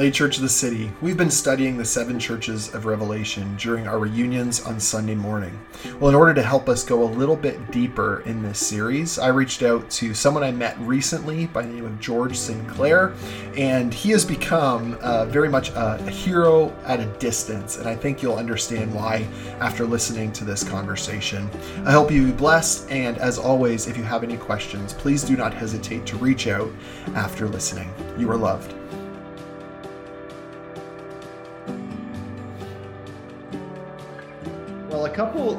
[0.00, 3.98] Lady Church of the City, we've been studying the seven churches of Revelation during our
[3.98, 5.60] reunions on Sunday morning.
[5.98, 9.26] Well, in order to help us go a little bit deeper in this series, I
[9.26, 13.12] reached out to someone I met recently by the name of George Sinclair,
[13.58, 17.94] and he has become uh, very much a, a hero at a distance, and I
[17.94, 19.28] think you'll understand why
[19.60, 21.50] after listening to this conversation.
[21.84, 25.36] I hope you be blessed, and as always, if you have any questions, please do
[25.36, 26.70] not hesitate to reach out
[27.14, 27.92] after listening.
[28.16, 28.72] You are loved.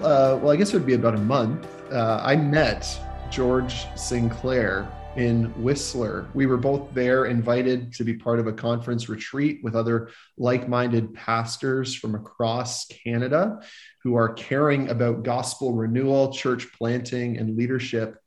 [0.03, 1.67] Uh, well, I guess it would be about a month.
[1.91, 6.27] Uh, I met George Sinclair in Whistler.
[6.33, 10.67] We were both there, invited to be part of a conference retreat with other like
[10.67, 13.59] minded pastors from across Canada
[14.03, 18.17] who are caring about gospel renewal, church planting, and leadership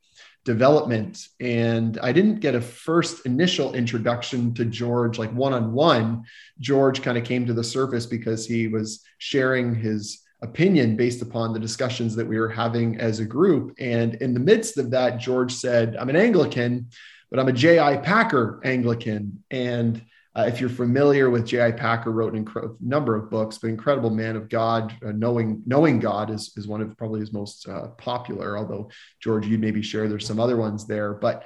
[0.45, 1.27] development.
[1.39, 6.23] And I didn't get a first initial introduction to George, like one on one.
[6.59, 11.53] George kind of came to the surface because he was sharing his opinion based upon
[11.53, 13.75] the discussions that we were having as a group.
[13.79, 16.87] And in the midst of that, George said, I'm an Anglican,
[17.29, 17.97] but I'm a J.I.
[17.97, 19.43] Packer Anglican.
[19.49, 20.03] And
[20.37, 21.71] uh, if you're familiar with J.I.
[21.71, 24.93] Packer, wrote a inc- number of books, but incredible man of God.
[25.05, 28.57] Uh, knowing knowing God is, is one of probably his most uh, popular.
[28.57, 28.89] Although
[29.21, 31.45] George, you maybe share there's some other ones there, but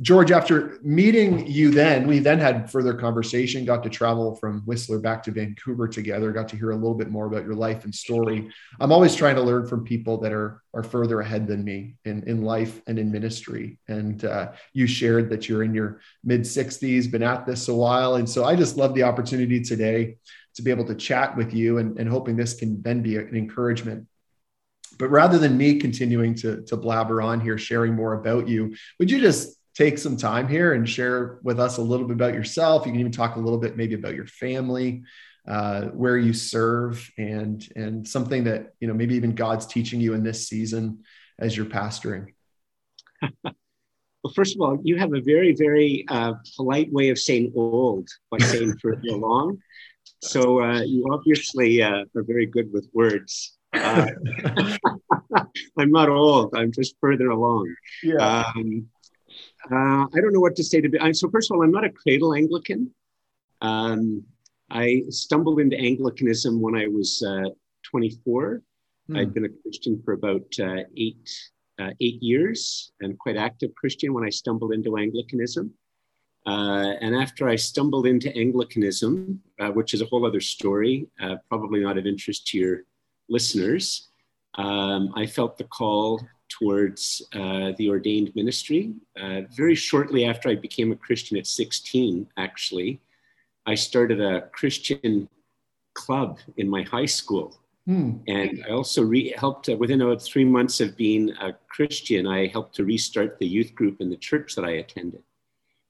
[0.00, 5.00] George, after meeting you, then we then had further conversation, got to travel from Whistler
[5.00, 7.92] back to Vancouver together, got to hear a little bit more about your life and
[7.92, 8.48] story.
[8.78, 12.22] I'm always trying to learn from people that are are further ahead than me in,
[12.28, 13.78] in life and in ministry.
[13.88, 18.14] And uh, you shared that you're in your mid 60s, been at this a while.
[18.14, 20.18] And so I just love the opportunity today
[20.54, 23.34] to be able to chat with you and, and hoping this can then be an
[23.34, 24.06] encouragement
[24.98, 29.08] but rather than me continuing to, to blabber on here, sharing more about you, would
[29.08, 32.84] you just take some time here and share with us a little bit about yourself.
[32.84, 35.04] You can even talk a little bit maybe about your family,
[35.46, 40.14] uh, where you serve, and and something that you know maybe even God's teaching you
[40.14, 41.04] in this season
[41.38, 42.34] as you're pastoring.
[43.44, 48.08] well, first of all, you have a very very uh, polite way of saying old
[48.32, 49.58] by saying further along.
[50.20, 53.56] So uh, you obviously uh, are very good with words.
[53.72, 54.08] Uh,
[55.78, 56.56] I'm not old.
[56.56, 57.72] I'm just further along.
[58.02, 58.44] Yeah.
[58.56, 58.88] Um,
[59.70, 60.98] uh, I don't know what to say to be.
[61.12, 62.90] So first of all, I'm not a cradle Anglican.
[63.60, 64.24] Um,
[64.70, 67.50] I stumbled into Anglicanism when I was uh,
[67.90, 68.62] 24.
[69.08, 69.16] Hmm.
[69.16, 71.28] I'd been a Christian for about uh, eight
[71.78, 75.72] uh, eight years and quite active Christian when I stumbled into Anglicanism.
[76.44, 81.06] Uh, and after I stumbled into Anglicanism, uh, which is a whole other story,
[81.48, 82.82] probably not of interest to your
[83.28, 84.08] listeners,
[84.54, 88.94] um, I felt the call towards uh, the ordained ministry.
[89.20, 93.00] Uh, very shortly after I became a Christian at 16, actually,
[93.66, 95.28] I started a Christian
[95.94, 97.58] club in my high school.
[97.86, 98.18] Hmm.
[98.26, 102.46] And I also re- helped, uh, within about three months of being a Christian, I
[102.46, 105.22] helped to restart the youth group in the church that I attended.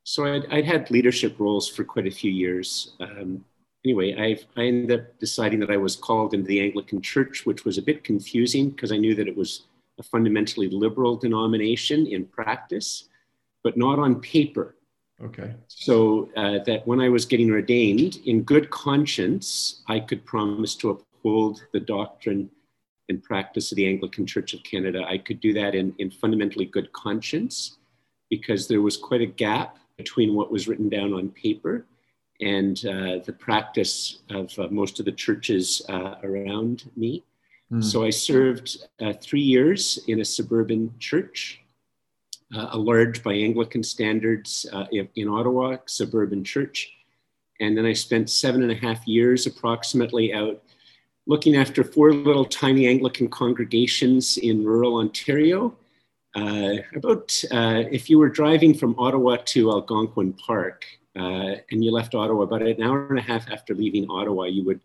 [0.05, 2.93] So I'd, I'd had leadership roles for quite a few years.
[3.01, 3.45] Um,
[3.85, 7.65] anyway, I, I ended up deciding that I was called into the Anglican Church, which
[7.65, 9.65] was a bit confusing because I knew that it was
[9.99, 13.09] a fundamentally liberal denomination in practice,
[13.65, 14.77] but not on paper.
[15.23, 15.55] Okay.
[15.67, 20.91] So uh, that when I was getting ordained, in good conscience, I could promise to
[20.91, 22.51] uphold the doctrine
[23.09, 25.05] and practice of the Anglican Church of Canada.
[25.07, 27.79] I could do that in, in fundamentally good conscience
[28.31, 31.87] because there was quite a gap between what was written down on paper
[32.41, 37.25] and uh, the practice of uh, most of the churches uh, around me.
[37.73, 37.85] Mm.
[37.85, 41.61] So I served uh, three years in a suburban church,
[42.55, 46.91] uh, a large by Anglican standards uh, in, Ottawa, suburban church.
[47.61, 50.63] And then I spent seven and a half years approximately out
[51.27, 55.77] looking after four little tiny Anglican congregations in rural Ontario.
[56.35, 60.85] Uh, about uh, if you were driving from Ottawa to Algonquin Park
[61.17, 64.65] uh, and you left Ottawa, about an hour and a half after leaving Ottawa, you
[64.65, 64.81] would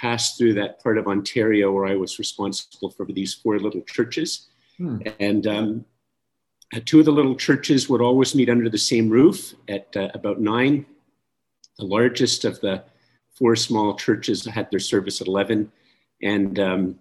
[0.00, 4.48] passed through that part of Ontario where I was responsible for these four little churches.
[4.76, 4.98] Hmm.
[5.18, 5.84] And um,
[6.84, 10.40] two of the little churches would always meet under the same roof at uh, about
[10.40, 10.86] nine.
[11.78, 12.84] The largest of the
[13.30, 15.70] four small churches had their service at 11.
[16.22, 16.98] And um,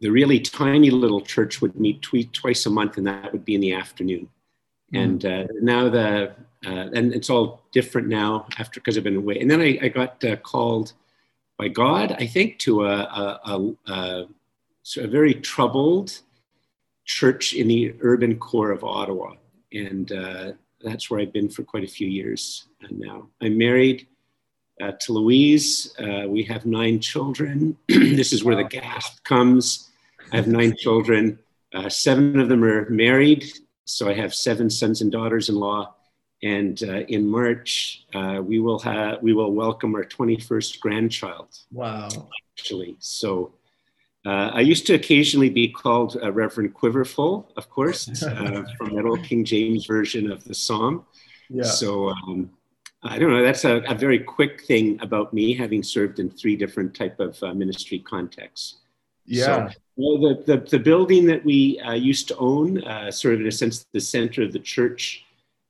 [0.00, 3.54] the really tiny little church would meet tw- twice a month, and that would be
[3.54, 4.28] in the afternoon.
[4.90, 4.96] Hmm.
[4.96, 6.34] And uh, now the,
[6.66, 9.40] uh, and it's all different now after, because I've been away.
[9.40, 10.92] And then I, I got uh, called
[11.62, 12.96] by God, I think, to a,
[13.44, 14.26] a, a,
[14.98, 16.18] a very troubled
[17.04, 19.34] church in the urban core of Ottawa.
[19.72, 23.28] And uh, that's where I've been for quite a few years now.
[23.40, 24.08] I'm married
[24.82, 25.94] uh, to Louise.
[26.00, 27.76] Uh, we have nine children.
[27.88, 29.88] this is where the gasp comes.
[30.32, 31.38] I have nine children.
[31.72, 33.44] Uh, seven of them are married,
[33.84, 35.94] so I have seven sons and daughters-in-law.
[36.42, 41.56] And uh, in March, uh, we will have we will welcome our 21st grandchild.
[41.70, 42.08] Wow!
[42.58, 43.54] Actually, so
[44.26, 48.06] uh, I used to occasionally be called Reverend Quiverful, of course,
[48.76, 51.04] from that old King James version of the Psalm.
[51.48, 51.64] Yeah.
[51.64, 52.10] So.
[52.10, 52.50] Um,
[53.04, 53.42] I don't know.
[53.42, 57.42] That's a, a, very quick thing about me, having served in three different type of
[57.42, 58.76] uh, ministry contexts.
[59.24, 59.44] Yeah.
[59.44, 63.40] So, well, the, the, the building that we uh, used to own, uh, sort of
[63.40, 65.24] in a sense, the center of the church,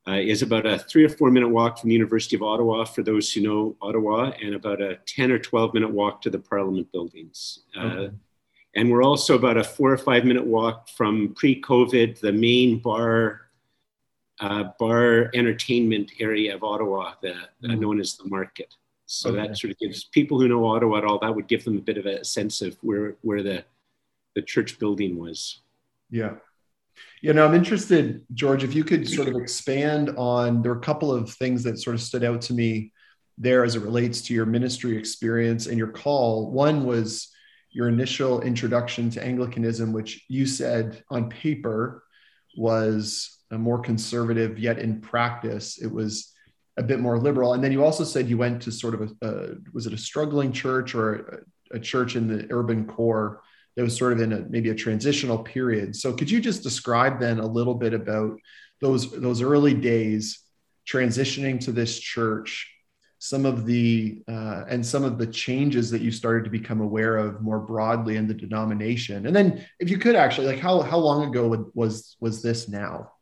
[0.09, 3.03] uh, is about a three or four minute walk from the University of Ottawa, for
[3.03, 6.91] those who know Ottawa, and about a 10 or 12 minute walk to the Parliament
[6.93, 7.61] buildings.
[7.77, 8.09] Uh.
[8.75, 12.79] And we're also about a four or five minute walk from pre COVID, the main
[12.79, 13.43] bar
[14.41, 17.79] uh, bar entertainment area of Ottawa, the, mm.
[17.79, 18.75] known as the Market.
[19.07, 19.47] So okay.
[19.47, 21.81] that sort of gives people who know Ottawa at all, that would give them a
[21.81, 23.65] bit of a sense of where, where the,
[24.35, 25.61] the church building was.
[26.11, 26.37] Yeah.
[27.21, 30.81] You know, I'm interested, George, if you could sort of expand on, there are a
[30.81, 32.93] couple of things that sort of stood out to me
[33.39, 36.51] there as it relates to your ministry experience and your call.
[36.51, 37.29] One was
[37.71, 42.03] your initial introduction to Anglicanism, which you said on paper
[42.57, 46.33] was more conservative, yet in practice it was
[46.77, 47.55] a bit more liberal.
[47.55, 49.99] And then you also said you went to sort of a, a was it a
[49.99, 53.43] struggling church or a, a, church in the urban core
[53.77, 55.97] that was sort of in a maybe a transitional period.
[55.97, 58.39] So could you just describe then a little bit about
[58.81, 60.41] those those early days
[60.87, 62.69] transitioning to this church?
[63.19, 67.17] Some of the uh, and some of the changes that you started to become aware
[67.17, 70.99] of more broadly in the denomination, and then if you could actually like how how
[70.99, 73.13] long ago was was this now?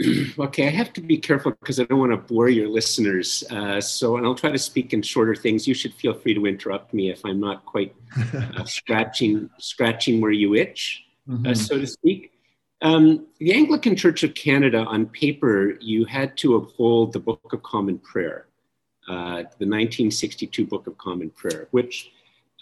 [0.38, 3.42] okay, I have to be careful because I don't want to bore your listeners.
[3.50, 5.66] Uh, so, and I'll try to speak in shorter things.
[5.66, 7.94] You should feel free to interrupt me if I'm not quite
[8.34, 11.46] uh, scratching scratching where you itch, uh, mm-hmm.
[11.48, 12.32] uh, so to speak.
[12.80, 17.60] Um, the Anglican Church of Canada, on paper, you had to uphold the Book of
[17.64, 18.46] Common Prayer,
[19.08, 22.12] uh, the 1962 Book of Common Prayer, which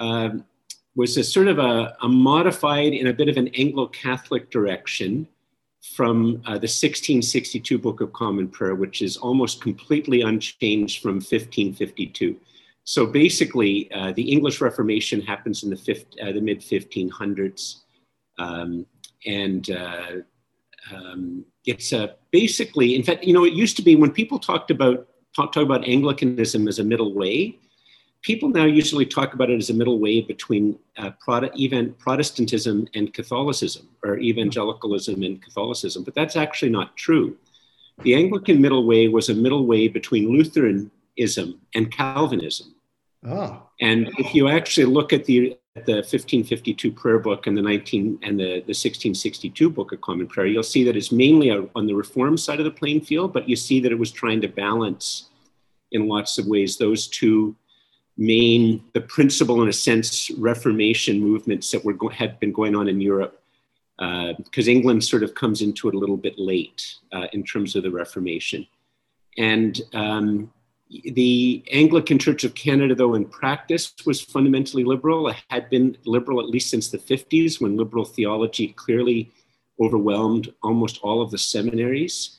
[0.01, 0.43] um,
[0.95, 5.29] was a sort of a, a modified in a bit of an Anglo-Catholic direction
[5.95, 12.37] from uh, the 1662 Book of Common Prayer, which is almost completely unchanged from 1552.
[12.85, 17.83] So basically, uh, the English Reformation happens in the, uh, the mid 1500s.
[18.39, 18.87] Um,
[19.27, 20.13] and uh,
[20.93, 21.93] um, it's
[22.31, 25.63] basically, in fact, you know, it used to be when people talked about talk, talk
[25.63, 27.59] about Anglicanism as a middle way,
[28.27, 31.13] people now usually talk about it as a middle way between uh,
[31.55, 37.37] even Protestantism and Catholicism, or evangelicalism and Catholicism, but that's actually not true.
[38.03, 42.75] The Anglican middle way was a middle way between Lutheranism and Calvinism.
[43.25, 43.63] Oh.
[43.81, 48.41] And if you actually look at the the 1552 prayer book and the 19 and
[48.41, 52.39] the, the 1662 book of common prayer you'll see that it's mainly on the reform
[52.39, 55.29] side of the playing field but you see that it was trying to balance
[55.93, 57.55] in lots of ways those two
[58.17, 62.89] main, the principal, in a sense, Reformation movements that were go- had been going on
[62.89, 63.43] in Europe,
[63.99, 67.77] because uh, England sort of comes into it a little bit late uh, in terms
[67.77, 68.67] of the Reformation.
[69.39, 70.53] And um,
[70.89, 75.29] the Anglican Church of Canada, though, in practice was fundamentally liberal.
[75.29, 79.33] It had been liberal at least since the 50s when liberal theology clearly
[79.81, 82.36] overwhelmed almost all of the seminaries.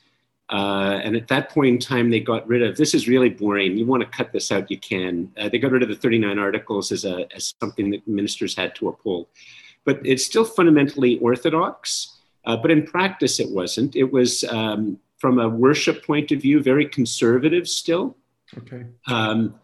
[0.50, 3.78] Uh, and at that point in time, they got rid of this is really boring.
[3.78, 5.32] You want to cut this out, you can.
[5.38, 8.74] Uh, they got rid of the 39 articles as, a, as something that ministers had
[8.76, 9.28] to uphold.
[9.84, 13.96] But it's still fundamentally orthodox, uh, but in practice, it wasn't.
[13.96, 18.16] It was, um, from a worship point of view, very conservative still.
[18.58, 18.86] Okay.
[19.08, 19.56] Um,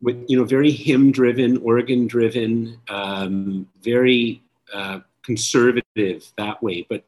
[0.00, 6.86] with, you know, very hymn driven, organ driven, um, very uh, conservative that way.
[6.88, 7.04] But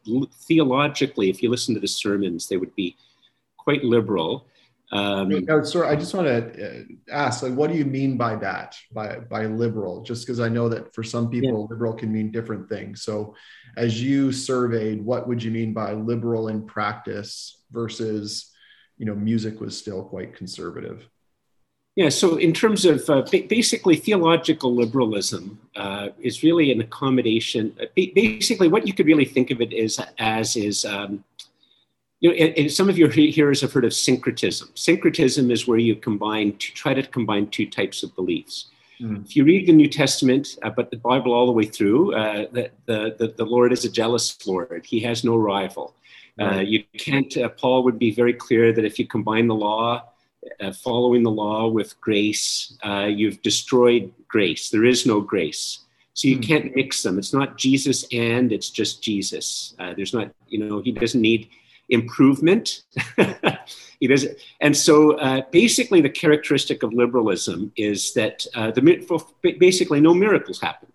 [0.47, 2.97] theologically, if you listen to the sermons, they would be
[3.65, 4.47] quite liberal.
[4.93, 8.37] Um, no, sorry, I just want to uh, ask, like, what do you mean by
[8.37, 10.03] that, by by liberal?
[10.03, 11.67] Just because I know that for some people, yeah.
[11.71, 13.03] liberal can mean different things.
[13.03, 13.35] So,
[13.77, 18.53] as you surveyed, what would you mean by liberal in practice versus,
[18.99, 21.09] you know, music was still quite conservative?
[21.97, 27.75] Yeah, so in terms of uh, basically theological liberalism uh, is really an accommodation.
[27.81, 31.25] Uh, basically, what you could really think of it is as is um,
[32.25, 34.71] you know, and, and some of your hearers have heard of syncretism.
[34.75, 38.69] Syncretism is where you combine, to try to combine two types of beliefs.
[38.99, 39.27] Mm.
[39.27, 42.47] If you read the New Testament, uh, but the Bible all the way through, uh,
[42.51, 44.87] the, the, the, Lord is a jealous Lord.
[44.87, 45.95] He has no rival.
[46.41, 50.05] Uh, you can't, uh, Paul would be very clear that if you combine the law,
[50.63, 54.71] uh, following the law with grace, uh, you've destroyed grace.
[54.71, 55.81] There is no grace.
[56.15, 56.43] So you hmm.
[56.43, 57.19] can't mix them.
[57.19, 59.75] It's not Jesus and it's just Jesus.
[59.79, 61.51] Uh, there's not, you know, he doesn't need
[61.89, 62.83] improvement.
[63.19, 64.29] it is.
[64.61, 68.83] And so uh, basically, the characteristic of liberalism is that uh, the
[69.59, 70.93] basically no miracles happened.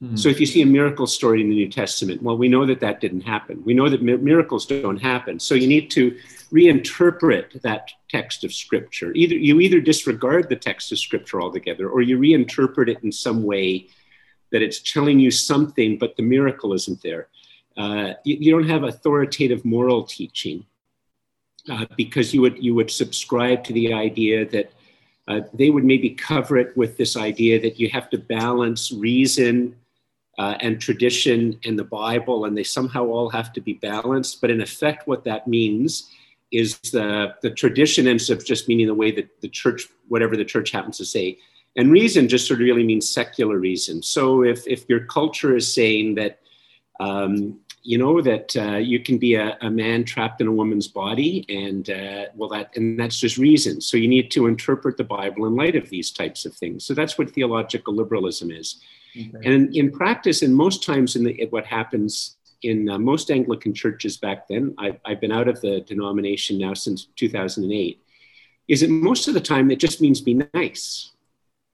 [0.00, 0.16] Hmm.
[0.16, 2.80] So if you see a miracle story in the New Testament, well, we know that
[2.80, 3.62] that didn't happen.
[3.64, 5.38] We know that miracles don't happen.
[5.38, 6.16] So you need to
[6.52, 9.12] reinterpret that text of scripture.
[9.14, 13.42] Either you either disregard the text of scripture altogether, or you reinterpret it in some
[13.44, 13.88] way
[14.50, 17.28] that it's telling you something, but the miracle isn't there.
[17.76, 20.64] Uh, you, you, don't have authoritative moral teaching
[21.70, 24.72] uh, because you would you would subscribe to the idea that
[25.26, 29.74] uh, they would maybe cover it with this idea that you have to balance reason
[30.38, 34.40] uh, and tradition and the Bible, and they somehow all have to be balanced.
[34.40, 36.10] But in effect, what that means
[36.52, 40.44] is the, the tradition ends up just meaning the way that the church, whatever the
[40.44, 41.38] church happens to say.
[41.76, 44.02] And reason just sort of really means secular reason.
[44.02, 46.40] So if, if your culture is saying that,
[47.00, 50.88] um, you know, that uh, you can be a, a, man trapped in a woman's
[50.88, 53.78] body, and uh, well, that and that's just reason.
[53.78, 56.86] So you need to interpret the Bible in light of these types of things.
[56.86, 58.80] So that's what theological liberalism is.
[59.14, 59.30] Okay.
[59.44, 64.16] And in practice, and most times in the, what happens in uh, most Anglican churches
[64.16, 68.00] back then, I've, I've been out of the denomination now since 2008,
[68.66, 71.12] is that most of the time it just means be nice.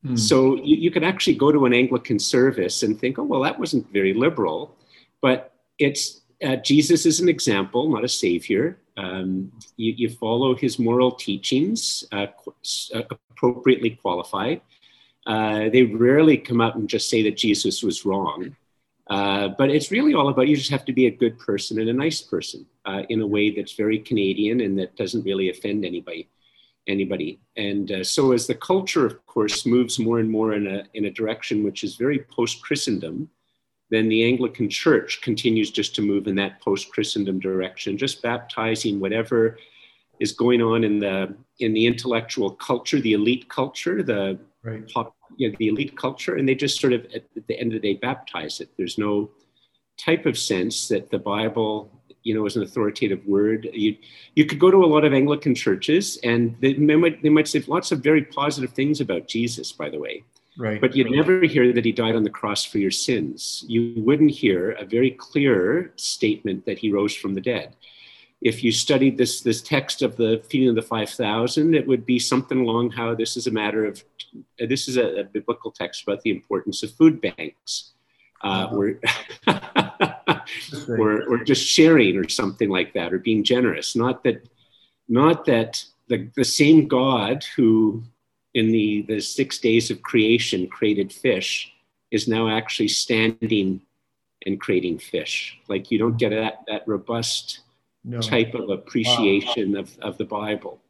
[0.05, 0.19] Mm.
[0.19, 3.61] So you, you could actually go to an Anglican service and think, oh, well, that
[3.61, 4.77] wasn't very liberal,
[5.21, 8.79] but it's uh, Jesus is an example, not a savior.
[8.97, 12.27] Um, you, you, follow his moral teachings, uh,
[12.95, 14.61] uh, appropriately qualified.
[15.27, 18.57] Uh, they rarely come out and just say that Jesus was wrong.
[19.09, 21.89] Uh, but it's really all about you just have to be a good person and
[21.89, 25.85] a nice person uh, in a way that's very Canadian and that doesn't really offend
[25.85, 26.29] anybody.
[26.87, 31.05] Anybody, and so as the culture, of course, moves more and more in a in
[31.05, 33.29] a direction which is very post Christendom,
[33.91, 39.01] then the Anglican Church continues just to move in that post Christendom direction, just baptizing
[39.01, 39.59] whatever
[40.21, 44.89] is going on in the in the intellectual culture, the elite culture, the right.
[44.89, 47.83] pop, you know, the elite culture, and they just sort of at the end of
[47.83, 48.71] the day baptize it.
[48.77, 49.31] There's no
[49.99, 51.91] type of sense that the Bible,
[52.23, 53.69] you know, is an authoritative word.
[53.73, 53.97] You
[54.37, 57.49] you could go to a lot of Anglican churches, and they, they might they might
[57.49, 60.23] say lots of very positive things about Jesus, by the way.
[60.59, 60.81] Right.
[60.81, 61.17] But you'd right.
[61.17, 63.65] never hear that he died on the cross for your sins.
[63.69, 67.77] You wouldn't hear a very clear statement that he rose from the dead
[68.41, 72.19] if you studied this this text of the feeding of the 5000 it would be
[72.19, 74.03] something along how this is a matter of
[74.59, 77.93] this is a, a biblical text about the importance of food banks
[78.43, 78.99] uh, or,
[80.89, 84.49] or, or just sharing or something like that or being generous not that
[85.09, 88.03] not that the, the same god who
[88.55, 91.73] in the, the six days of creation created fish
[92.11, 93.81] is now actually standing
[94.47, 97.61] and creating fish like you don't get that that robust
[98.05, 98.21] no.
[98.21, 99.81] type of appreciation wow.
[99.81, 100.81] of, of the Bible.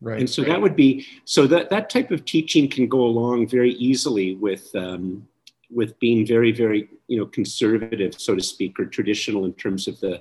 [0.00, 0.18] Right.
[0.18, 0.50] And so right.
[0.50, 4.74] that would be so that that type of teaching can go along very easily with
[4.74, 5.26] um,
[5.70, 9.98] with being very very you know conservative so to speak or traditional in terms of
[10.00, 10.20] the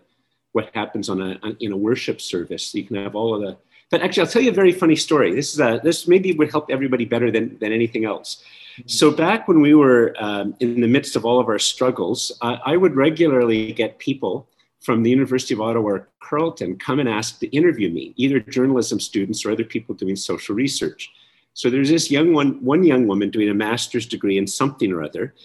[0.51, 2.67] what happens on a in a worship service.
[2.67, 3.57] So You can have all of the.
[3.91, 5.35] But actually, I'll tell you a very funny story.
[5.35, 8.29] This is a, this maybe would help everybody better than than anything else.
[8.37, 8.87] Mm-hmm.
[8.87, 12.77] So back when we were um, in the midst of all of our struggles, I
[12.77, 14.47] would regularly get people
[14.79, 18.99] from the University of Ottawa or Carleton come and ask to interview me, either journalism
[18.99, 21.11] students or other people doing social research.
[21.53, 25.03] So there's this young one, one young woman doing a master's degree in something or
[25.03, 25.35] other,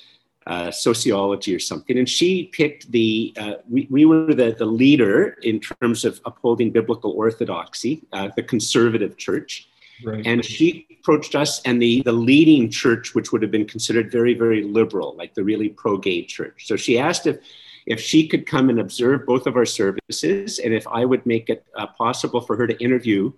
[0.47, 3.35] uh, sociology or something, and she picked the.
[3.37, 8.43] Uh, we, we were the, the leader in terms of upholding biblical orthodoxy, uh, the
[8.43, 9.69] conservative church.
[10.05, 10.26] Right.
[10.26, 14.35] And she approached us and the, the leading church, which would have been considered very,
[14.35, 16.67] very liberal, like the really pro gay church.
[16.67, 17.38] So she asked if
[17.87, 21.49] if she could come and observe both of our services, and if I would make
[21.49, 23.33] it uh, possible for her to interview,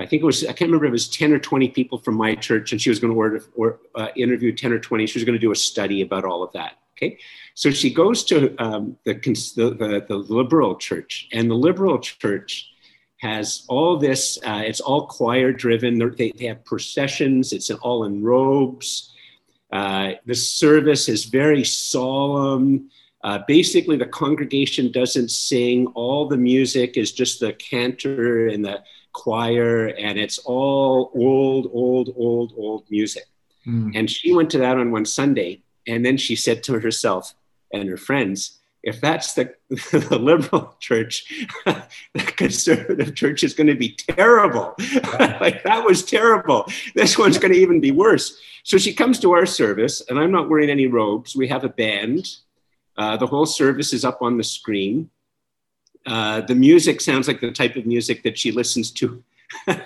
[0.00, 2.14] I think it was, I can't remember if it was 10 or 20 people from
[2.16, 5.06] my church, and she was going to order, or, uh, interview 10 or 20.
[5.06, 6.78] She was going to do a study about all of that.
[6.96, 7.18] Okay.
[7.54, 12.70] So she goes to um, the, the, the, liberal church, and the liberal church
[13.18, 15.98] has all this, uh, it's all choir driven.
[16.16, 19.14] They, they have processions, it's all in robes.
[19.70, 22.90] Uh, the service is very solemn.
[23.22, 25.86] Uh, basically, the congregation doesn't sing.
[25.88, 32.10] All the music is just the cantor and the choir, and it's all old, old,
[32.16, 33.24] old, old music.
[33.66, 33.92] Mm.
[33.94, 37.34] And she went to that on one Sunday, and then she said to herself
[37.72, 43.74] and her friends, if that's the, the liberal church, the conservative church is going to
[43.74, 44.74] be terrible.
[45.18, 46.66] like that was terrible.
[46.94, 48.38] This one's going to even be worse.
[48.62, 51.36] So she comes to our service, and I'm not wearing any robes.
[51.36, 52.26] We have a band.
[52.96, 55.10] Uh, the whole service is up on the screen.
[56.06, 59.22] Uh, the music sounds like the type of music that she listens to.
[59.66, 59.80] and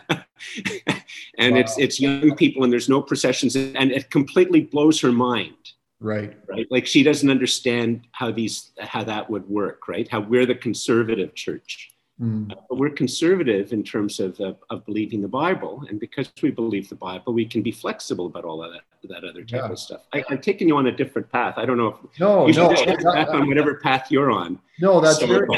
[1.54, 1.61] wow.
[1.61, 5.56] it's it's young people, and there's no processions, and it completely blows her mind.
[6.00, 6.37] Right.
[6.47, 6.66] Right?
[6.71, 10.06] Like she doesn't understand how these how that would work right?
[10.06, 11.90] How we're the conservative church.
[12.21, 12.52] Mm.
[12.52, 15.85] uh, we're conservative in terms of, of, of believing the bible.
[15.88, 19.25] And because we believe the bible we can be flexible about all of that that
[19.25, 19.68] other type yeah.
[19.70, 22.46] of stuff I, am taking you on a different path i don't know if no
[22.46, 25.26] you no that, on whatever path you're on no that's so.
[25.26, 25.49] very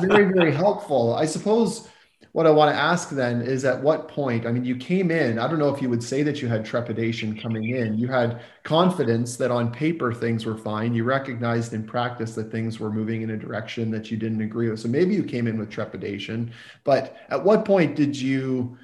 [0.00, 1.88] very very helpful i suppose
[2.32, 5.38] what I want to ask then is at what point, I mean, you came in,
[5.38, 7.98] I don't know if you would say that you had trepidation coming in.
[7.98, 10.94] You had confidence that on paper things were fine.
[10.94, 14.70] You recognized in practice that things were moving in a direction that you didn't agree
[14.70, 14.78] with.
[14.78, 16.52] So maybe you came in with trepidation.
[16.84, 18.78] But at what point did you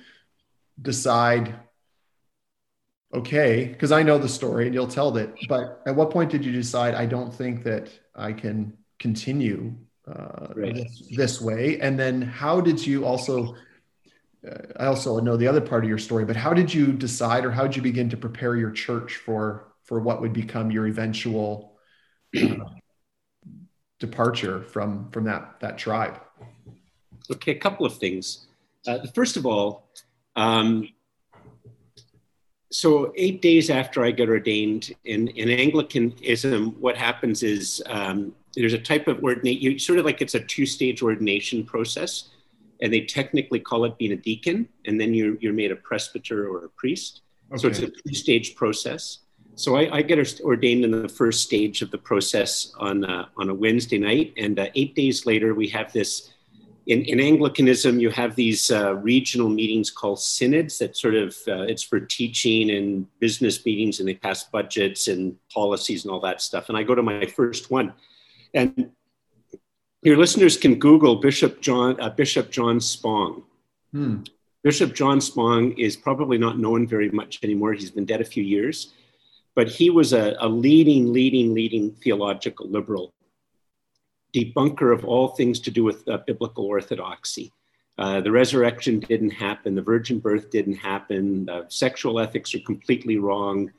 [0.83, 1.55] decide,
[3.15, 6.45] okay, because I know the story and you'll tell it, but at what point did
[6.45, 9.75] you decide, I don't think that I can continue
[10.09, 10.75] uh, right.
[10.75, 11.81] this, this, way?
[11.81, 13.57] And then how did you also?
[14.47, 17.45] Uh, I also know the other part of your story, but how did you decide,
[17.45, 20.87] or how did you begin to prepare your church for for what would become your
[20.87, 21.79] eventual
[22.37, 22.55] uh,
[23.99, 26.21] departure from from that that tribe?
[27.31, 28.47] Okay, a couple of things.
[28.87, 29.89] Uh, first of all,
[30.37, 30.89] um,
[32.71, 38.73] so eight days after I get ordained in, in Anglicanism, what happens is um, there's
[38.73, 42.31] a type of ordination, you sort of like it's a two-stage ordination process,
[42.83, 46.49] and they technically call it being a deacon, and then you're, you're made a presbyter
[46.49, 47.23] or a priest.
[47.53, 47.61] Okay.
[47.61, 49.19] So it's a two-stage process.
[49.55, 53.49] So I, I, get ordained in the first stage of the process on, uh, on
[53.49, 56.33] a Wednesday night, and uh, eight days later we have this
[56.87, 61.63] in, in Anglicanism, you have these uh, regional meetings called synods that sort of, uh,
[61.63, 66.41] it's for teaching and business meetings and they pass budgets and policies and all that
[66.41, 66.69] stuff.
[66.69, 67.93] And I go to my first one.
[68.55, 68.91] And
[70.03, 73.43] your listeners can Google Bishop John, uh, Bishop John Spong.
[73.91, 74.19] Hmm.
[74.63, 77.73] Bishop John Spong is probably not known very much anymore.
[77.73, 78.93] He's been dead a few years,
[79.57, 83.13] but he was a, a leading, leading, leading theological liberal
[84.37, 87.53] debunker of all things to do with uh, biblical orthodoxy.
[87.99, 89.75] Uh, the resurrection didn't happen.
[89.75, 91.49] The virgin birth didn't happen.
[91.49, 93.73] Uh, sexual ethics are completely wrong.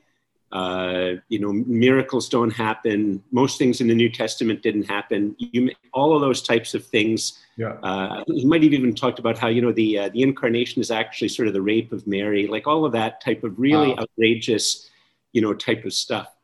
[0.50, 3.22] Uh, you know, miracles don't happen.
[3.30, 5.36] Most things in the New Testament didn't happen.
[5.38, 7.38] You, all of those types of things.
[7.56, 7.74] Yeah.
[7.82, 10.90] Uh, he might have even talked about how you know the uh, the incarnation is
[10.90, 13.98] actually sort of the rape of Mary, like all of that type of really wow.
[14.00, 14.88] outrageous,
[15.32, 16.34] you know, type of stuff.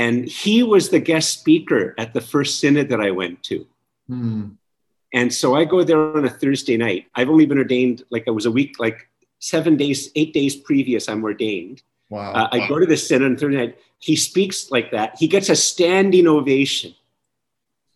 [0.00, 3.66] And he was the guest speaker at the first synod that I went to.
[4.08, 4.44] Hmm.
[5.12, 7.04] And so I go there on a Thursday night.
[7.14, 9.10] I've only been ordained like I was a week, like
[9.40, 11.82] seven days, eight days previous, I'm ordained.
[12.08, 12.32] Wow.
[12.32, 13.78] Uh, I go to the synod on Thursday night.
[13.98, 15.16] He speaks like that.
[15.18, 16.94] He gets a standing ovation.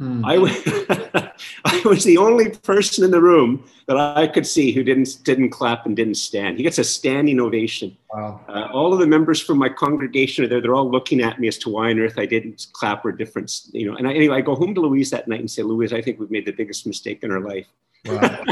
[0.01, 0.25] Hmm.
[0.25, 1.33] I,
[1.65, 5.51] I was the only person in the room that I could see who didn't didn't
[5.51, 6.57] clap and didn't stand.
[6.57, 7.97] He gets a standing ovation.
[8.13, 8.41] Wow.
[8.49, 10.61] Uh, all of the members from my congregation are there.
[10.61, 13.53] They're all looking at me as to why on earth I didn't clap or different,
[13.73, 13.97] you know.
[13.97, 16.19] And I, anyway, I go home to Louise that night and say, Louise, I think
[16.19, 17.67] we've made the biggest mistake in our life.
[18.05, 18.45] Wow.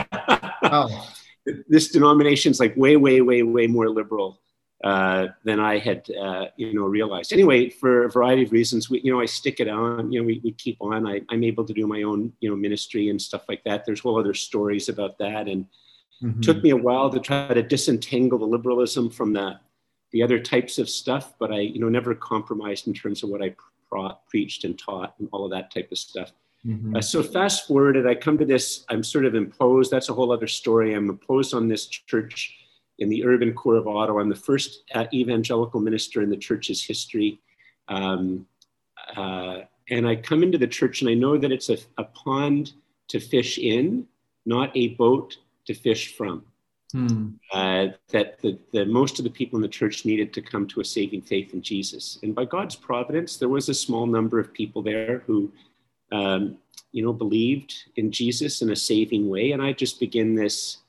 [0.62, 1.04] wow.
[1.68, 4.38] this denomination is like way, way, way, way more liberal
[4.82, 7.32] uh, than I had, uh, you know, realized.
[7.32, 10.10] Anyway, for a variety of reasons, we, you know, I stick it on.
[10.10, 11.06] You know, we, we keep on.
[11.06, 13.86] I, am able to do my own, you know, ministry and stuff like that.
[13.86, 15.66] There's whole other stories about that, and
[16.22, 16.40] mm-hmm.
[16.40, 19.60] took me a while to try to disentangle the liberalism from the
[20.10, 21.34] the other types of stuff.
[21.38, 23.54] But I, you know, never compromised in terms of what I
[24.28, 26.32] preached and taught and all of that type of stuff.
[26.66, 26.96] Mm-hmm.
[26.96, 28.84] Uh, so fast forwarded, I come to this.
[28.88, 29.90] I'm sort of imposed.
[29.90, 30.94] That's a whole other story.
[30.94, 32.61] I'm imposed on this church
[33.02, 34.20] in the urban core of Ottawa.
[34.20, 37.40] I'm the first uh, evangelical minister in the church's history.
[37.88, 38.46] Um,
[39.16, 42.72] uh, and I come into the church and I know that it's a, a, pond
[43.08, 44.06] to fish in,
[44.46, 45.36] not a boat
[45.66, 46.44] to fish from.
[46.92, 47.30] Hmm.
[47.52, 50.80] Uh, that the, the, most of the people in the church needed to come to
[50.80, 52.18] a saving faith in Jesus.
[52.22, 55.50] And by God's providence, there was a small number of people there who,
[56.12, 56.58] um,
[56.92, 59.52] you know, believed in Jesus in a saving way.
[59.52, 60.81] And I just begin this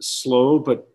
[0.00, 0.88] slow but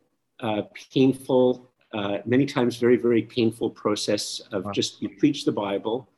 [0.43, 4.71] uh, painful, uh, many times very, very painful process of wow.
[4.71, 6.10] just you preach the Bible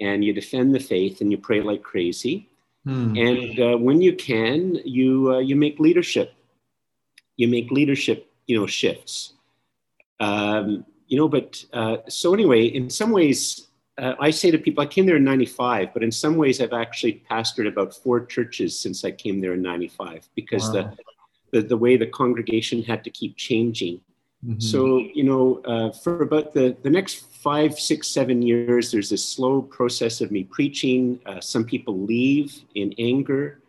[0.00, 2.48] and you defend the faith and you pray like crazy.
[2.84, 3.16] Hmm.
[3.16, 6.32] And uh, when you can, you, uh, you make leadership.
[7.36, 9.32] You make leadership, you know, shifts.
[10.20, 11.64] Um, you know, but
[12.08, 13.66] so anyway, in some ways,
[13.98, 16.72] uh, I say to people, I came there in 95, but in some ways I've
[16.72, 20.72] actually pastored about four churches since I came there in 95 because wow.
[20.72, 20.96] the,
[21.56, 24.00] the, the, way the congregation had to keep changing.
[24.44, 24.60] Mm-hmm.
[24.60, 29.26] So, you know, uh, for about the, the next five, six, seven years, there's this
[29.26, 31.18] slow process of me preaching.
[31.26, 33.60] Uh, some people leave in anger.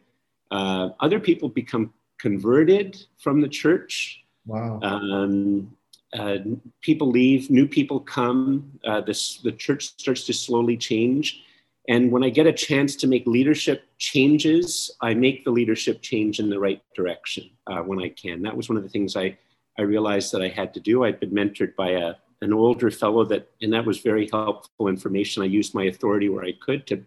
[0.52, 4.24] Uh, other people become converted from the church.
[4.46, 4.80] Wow.
[4.82, 5.72] Um,
[6.14, 6.38] uh,
[6.82, 8.72] people leave, new people come.
[8.86, 11.44] Uh, this, the church starts to slowly change.
[11.88, 16.40] And when I get a chance to make leadership changes, I make the leadership change
[16.40, 18.42] in the right direction uh, when I can.
[18.42, 19.38] That was one of the things I,
[19.78, 21.06] I realized that I had to do.
[21.06, 25.44] I'd been mentored by a, an older fellow that, and that was very helpful information.
[25.44, 27.04] I used my authority where I could to,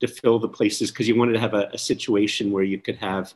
[0.00, 2.96] to fill the places because you wanted to have a, a situation where you could
[2.96, 3.32] have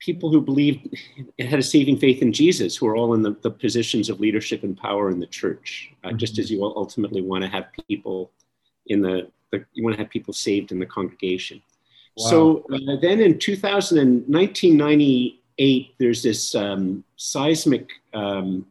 [0.00, 0.94] people who believed
[1.38, 4.62] had a saving faith in Jesus, who are all in the, the positions of leadership
[4.62, 6.18] and power in the church, uh, mm-hmm.
[6.18, 8.30] just as you ultimately want to have people
[8.86, 11.62] in the, the, you want to have people saved in the congregation.
[12.16, 12.30] Wow.
[12.30, 13.96] So uh, then in 2000
[14.28, 18.66] 1998, there's this um, seismic, um,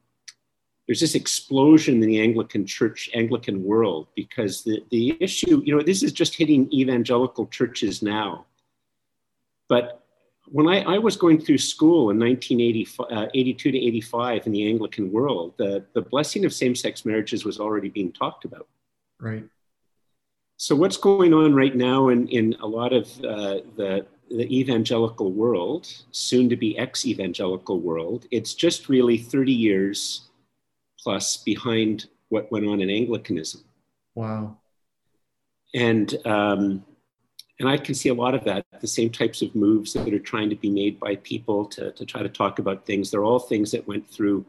[0.87, 5.83] there's this explosion in the Anglican church, Anglican world, because the, the issue, you know,
[5.83, 8.45] this is just hitting evangelical churches now.
[9.67, 10.03] But
[10.47, 15.11] when I, I, was going through school in 1982 uh, to 85 in the Anglican
[15.11, 18.67] world, the, the blessing of same sex marriages was already being talked about.
[19.19, 19.45] Right.
[20.65, 25.33] So, what's going on right now in, in a lot of uh, the, the evangelical
[25.33, 30.29] world, soon to be ex evangelical world, it's just really 30 years
[30.97, 33.65] plus behind what went on in Anglicanism.
[34.15, 34.55] Wow.
[35.75, 36.85] And um,
[37.59, 40.17] and I can see a lot of that, the same types of moves that are
[40.17, 43.11] trying to be made by people to, to try to talk about things.
[43.11, 44.45] They're all things that went through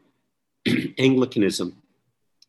[0.96, 1.82] Anglicanism.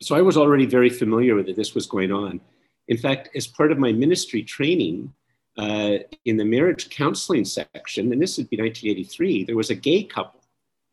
[0.04, 1.56] So I was already very familiar with it.
[1.56, 2.42] This was going on.
[2.88, 5.14] In fact, as part of my ministry training,
[5.58, 10.04] uh, in the marriage counseling section, and this would be 1983, there was a gay
[10.04, 10.42] couple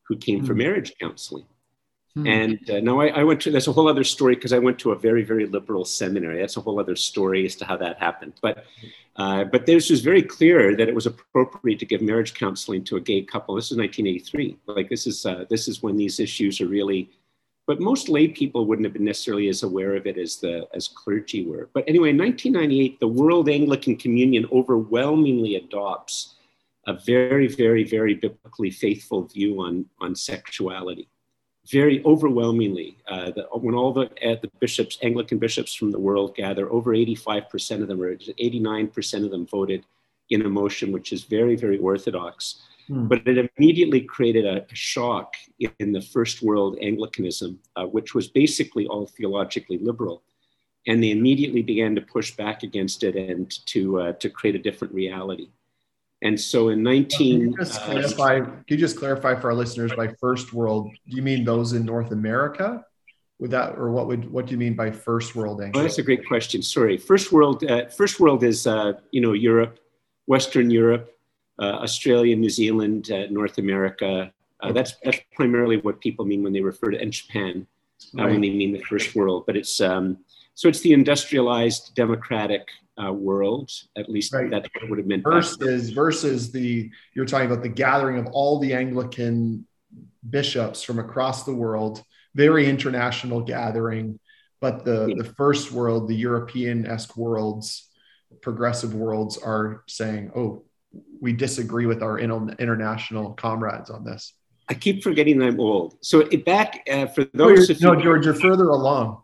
[0.04, 0.46] who came mm.
[0.46, 0.60] for hmm.
[0.60, 1.44] marriage counseling.
[2.14, 2.26] Hmm.
[2.26, 4.78] And uh, now I, I, went to, that's a whole other story because I went
[4.80, 6.38] to a very, very liberal seminary.
[6.38, 8.34] That's a whole other story as to how that happened.
[8.42, 8.66] But,
[9.16, 12.96] uh, but this was very clear that it was appropriate to give marriage counseling to
[12.96, 13.54] a gay couple.
[13.54, 14.58] This is 1983.
[14.66, 17.10] Like this is, uh, this is when these issues are really,
[17.66, 20.88] but most lay people wouldn't have been necessarily as aware of it as the, as
[20.88, 21.70] clergy were.
[21.72, 26.34] But anyway, in 1998, the World Anglican Communion overwhelmingly adopts
[26.86, 31.08] a very, very, very biblically faithful view on, on sexuality
[31.70, 36.34] very overwhelmingly, uh, the, when all the, uh, the bishops, Anglican bishops from the world
[36.34, 39.84] gather, over 85% of them, or 89% of them voted
[40.30, 42.62] in a motion, which is very, very orthodox.
[42.88, 43.06] Hmm.
[43.08, 45.34] But it immediately created a, shock
[45.78, 50.22] in the first world Anglicanism, uh, which was basically all theologically liberal.
[50.86, 54.58] And they immediately began to push back against it and to, uh, to create a
[54.58, 55.48] different reality.
[56.22, 59.54] And so in 19 can you just uh, clarify, can you just clarify for our
[59.54, 62.84] listeners by first world, do you mean those in North America?
[63.40, 65.80] Would that or what would what do you mean by first world Anglican?
[65.80, 66.62] Oh, that's a great question.
[66.62, 66.96] Sorry.
[66.96, 69.80] First world uh, first world is uh, you know Europe,
[70.26, 71.12] Western Europe,
[71.64, 74.32] Australia, New Zealand, uh, North America.
[74.60, 77.66] Uh, that's, that's primarily what people mean when they refer to and Japan
[78.14, 78.30] right.
[78.30, 79.44] when they mean the first world.
[79.46, 80.18] But it's um,
[80.54, 82.66] so it's the industrialized democratic
[83.02, 83.70] uh, world.
[83.96, 84.50] At least right.
[84.50, 85.24] that's what would have meant.
[85.24, 89.66] Versus versus the you're talking about the gathering of all the Anglican
[90.28, 92.02] bishops from across the world,
[92.34, 94.18] very international gathering.
[94.60, 95.14] But the yeah.
[95.18, 97.90] the first world, the European esque worlds,
[98.40, 100.64] progressive worlds, are saying, "Oh,
[101.20, 104.34] we disagree with our international comrades on this."
[104.68, 105.96] I keep forgetting I'm old.
[106.00, 107.68] So it, back uh, for those.
[107.80, 109.22] No, no, George, you're further along.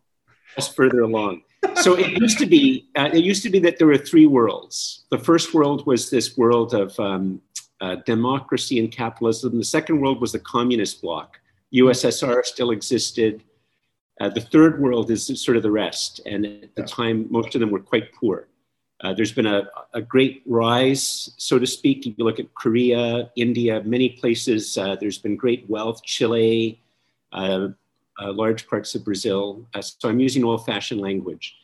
[0.56, 1.42] Just further along
[1.76, 5.04] so it used to be uh, it used to be that there were three worlds.
[5.10, 7.40] The first world was this world of um,
[7.80, 9.58] uh, democracy and capitalism.
[9.58, 11.38] The second world was the communist bloc.
[11.74, 13.42] USSR still existed.
[14.20, 17.60] Uh, the third world is sort of the rest, and at the time, most of
[17.60, 18.48] them were quite poor.
[19.00, 22.04] Uh, there's been a, a, great rise, so to speak.
[22.06, 26.02] If you look at Korea, India, many places, uh, there's been great wealth.
[26.02, 26.80] Chile,
[27.32, 27.68] uh,
[28.20, 29.64] uh, large parts of Brazil.
[29.74, 31.56] Uh, so I'm using old fashioned language.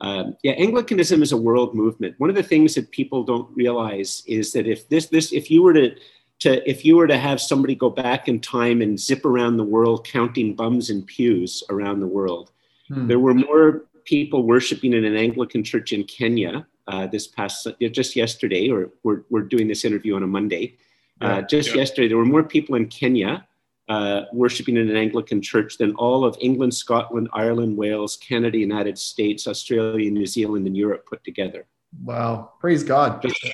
[0.00, 2.16] Um, yeah, Anglicanism is a world movement.
[2.18, 5.62] One of the things that people don't realize is that if this, this, if you
[5.62, 5.94] were to,
[6.40, 9.64] to, if you were to have somebody go back in time and zip around the
[9.64, 12.50] world counting bums and pews around the world,
[12.88, 13.06] hmm.
[13.06, 18.16] there were more people worshiping in an Anglican church in Kenya uh, this past, just
[18.16, 20.76] yesterday, or we're, we're doing this interview on a Monday.
[21.20, 21.76] Uh, just yeah.
[21.76, 23.46] yesterday, there were more people in Kenya
[23.90, 28.96] uh, worshiping in an Anglican church than all of England, Scotland, Ireland, Wales, Canada, United
[28.96, 31.66] States, Australia, New Zealand, and Europe put together.
[32.04, 32.52] Wow.
[32.60, 33.20] Praise God.
[33.20, 33.48] Just,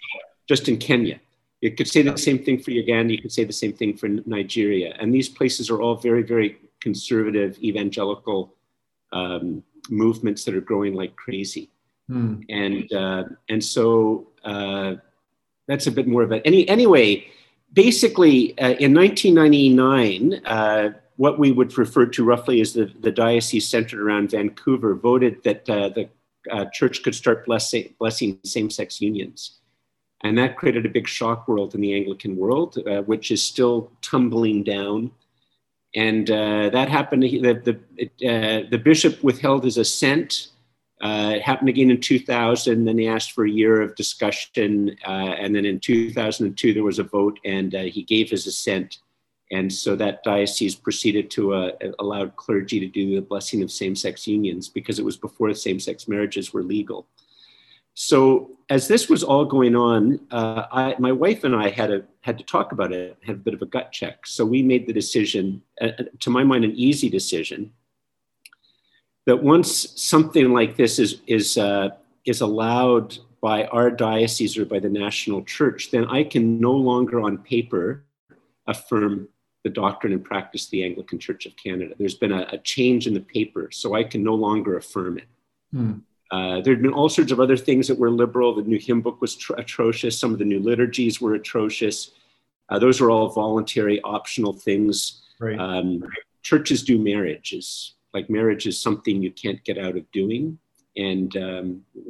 [0.46, 1.20] just in Kenya.
[1.62, 3.14] You could say the same thing for Uganda.
[3.14, 4.94] You could say the same thing for Nigeria.
[5.00, 8.54] And these places are all very, very conservative, evangelical
[9.12, 11.70] um, movements that are growing like crazy.
[12.08, 12.40] Hmm.
[12.48, 14.94] And, uh, and so uh,
[15.66, 16.42] that's a bit more of it.
[16.44, 17.26] Any, anyway,
[17.72, 23.68] basically, uh, in 1999, uh, what we would refer to roughly as the, the diocese
[23.68, 26.08] centered around Vancouver voted that uh, the
[26.50, 29.58] uh, church could start blessing, blessing same sex unions.
[30.22, 33.90] And that created a big shock world in the Anglican world, uh, which is still
[34.00, 35.10] tumbling down.
[35.94, 40.48] And uh, that happened, the, the, it, the bishop withheld his assent
[41.02, 42.84] uh, it happened again in 2000.
[42.84, 44.96] Then they asked for a year of discussion.
[45.06, 48.98] Uh, and then in 2002, there was a vote and uh, he gave his assent.
[49.52, 53.94] And so that diocese proceeded to uh, allow clergy to do the blessing of same
[53.94, 57.06] sex unions because it was before same sex marriages were legal.
[57.94, 62.04] So as this was all going on, uh, I, my wife and I had, a,
[62.22, 64.26] had to talk about it, had a bit of a gut check.
[64.26, 67.72] So we made the decision, uh, to my mind, an easy decision
[69.26, 71.90] that once something like this is, is, uh,
[72.24, 77.20] is allowed by our diocese or by the national church, then I can no longer
[77.20, 78.04] on paper
[78.66, 79.28] affirm
[79.64, 81.94] the doctrine and practice of the Anglican Church of Canada.
[81.98, 85.24] There's been a, a change in the paper, so I can no longer affirm it.
[85.72, 85.92] Hmm.
[86.30, 88.54] Uh, there had been all sorts of other things that were liberal.
[88.54, 90.18] The new hymn book was tr- atrocious.
[90.18, 92.12] Some of the new liturgies were atrocious.
[92.68, 95.22] Uh, those were all voluntary, optional things.
[95.38, 95.58] Right.
[95.58, 96.04] Um,
[96.42, 100.44] churches do marriages like marriage is something you can't get out of doing,
[101.08, 101.66] and um,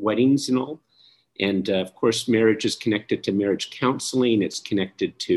[0.06, 0.74] weddings and all.
[1.48, 4.38] And uh, of course, marriage is connected to marriage counseling.
[4.46, 5.36] It's connected to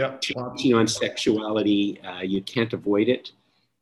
[0.00, 0.10] yeah.
[0.20, 1.82] teaching on sexuality.
[2.08, 3.24] Uh, you can't avoid it.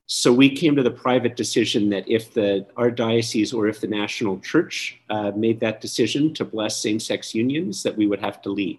[0.07, 3.93] So we came to the private decision that if the our diocese or if the
[4.03, 4.77] national church
[5.15, 8.79] uh, made that decision to bless same-sex unions, that we would have to leave.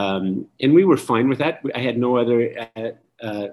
[0.00, 1.54] Um, and we were fine with that.
[1.74, 2.40] I had no other
[3.22, 3.48] uh,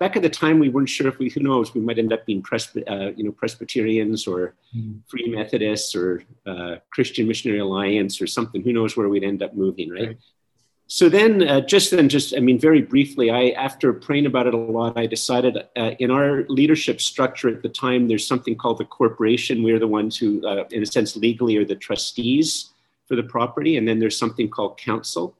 [0.00, 2.26] back at the time, we weren't sure if we, who knows, we might end up
[2.26, 5.00] being Presby- uh, you know, Presbyterians or mm.
[5.06, 8.62] Free Methodists or uh, Christian Missionary Alliance or something.
[8.62, 10.08] Who knows where we'd end up moving, right?
[10.08, 10.18] right.
[10.86, 14.54] So then, uh, just then, just I mean, very briefly, I after praying about it
[14.54, 18.78] a lot, I decided uh, in our leadership structure at the time, there's something called
[18.78, 19.62] the corporation.
[19.62, 22.70] We're the ones who, uh, in a sense, legally are the trustees
[23.08, 25.34] for the property, and then there's something called council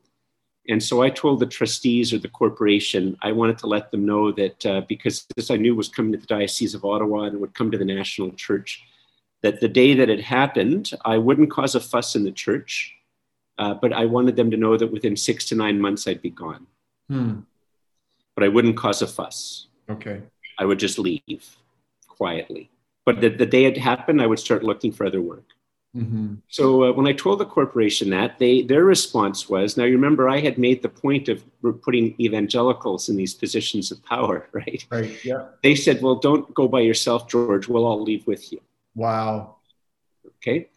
[0.68, 4.32] and so I told the trustees or the corporation, I wanted to let them know
[4.32, 7.54] that uh, because this I knew was coming to the Diocese of Ottawa and would
[7.54, 8.82] come to the national church,
[9.42, 12.94] that the day that it happened, I wouldn't cause a fuss in the church,
[13.58, 16.30] uh, but I wanted them to know that within six to nine months I'd be
[16.30, 16.66] gone.
[17.08, 17.40] Hmm.
[18.34, 19.66] But I wouldn't cause a fuss.
[19.90, 20.22] Okay.
[20.58, 21.56] I would just leave
[22.08, 22.70] quietly.
[23.04, 25.44] But the, the day it happened, I would start looking for other work.
[25.96, 26.34] Mm-hmm.
[26.48, 30.28] So uh, when I told the corporation that, they their response was, now you remember
[30.28, 31.44] I had made the point of
[31.82, 34.84] putting evangelicals in these positions of power, right?
[34.90, 35.24] Right.
[35.24, 35.46] Yeah.
[35.62, 37.68] They said, well, don't go by yourself, George.
[37.68, 38.60] We'll all leave with you.
[38.94, 39.56] Wow.
[40.26, 40.68] Okay.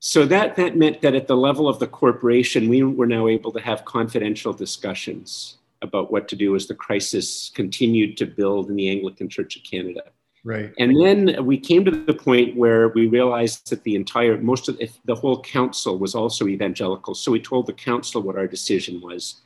[0.00, 3.52] So that that meant that at the level of the corporation, we were now able
[3.52, 8.76] to have confidential discussions about what to do as the crisis continued to build in
[8.76, 10.04] the Anglican Church of Canada.
[10.44, 10.72] Right.
[10.78, 14.76] And then we came to the point where we realized that the entire, most of
[15.04, 17.14] the whole council was also evangelical.
[17.14, 19.40] So we told the council what our decision was.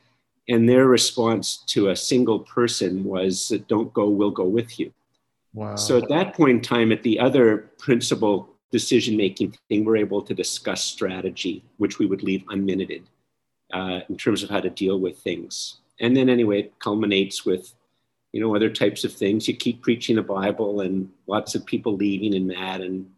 [0.48, 4.92] And their response to a single person was, don't go, we'll go with you.
[5.52, 5.76] Wow.
[5.76, 10.22] So at that point in time, at the other principal decision making thing, we're able
[10.22, 13.02] to discuss strategy, which we would leave unminuted
[13.72, 15.78] uh, in terms of how to deal with things.
[16.00, 17.74] And then, anyway, it culminates with
[18.32, 19.48] you know, other types of things.
[19.48, 22.80] You keep preaching the Bible and lots of people leaving and mad.
[22.80, 23.10] And,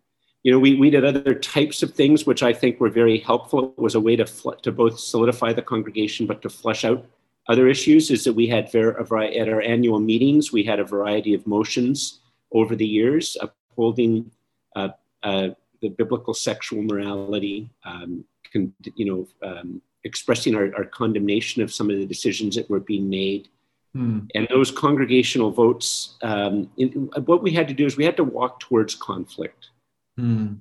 [0.43, 3.75] you know, we, we did other types of things, which I think were very helpful.
[3.77, 7.05] It was a way to, fl- to both solidify the congregation, but to flush out
[7.49, 10.79] other issues is that we had ver- a variety, at our annual meetings, we had
[10.79, 12.21] a variety of motions
[12.53, 14.31] over the years upholding
[14.77, 14.91] uh,
[15.23, 15.49] uh,
[15.81, 21.91] the biblical sexual morality, um, con- you know, um, expressing our, our condemnation of some
[21.91, 23.49] of the decisions that were being made
[23.95, 24.21] Hmm.
[24.35, 28.25] And those congregational votes, um, in, what we had to do is we had to
[28.25, 29.71] walk towards conflict.
[30.17, 30.55] Hmm.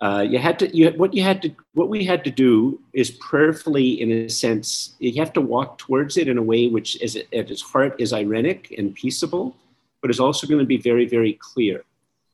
[0.00, 3.10] Uh, you had to, you, what you had to, what we had to do is
[3.10, 7.16] prayerfully, in a sense, you have to walk towards it in a way which, is
[7.16, 9.54] at its heart, is irenic and peaceable,
[10.00, 11.84] but is also going to be very, very clear.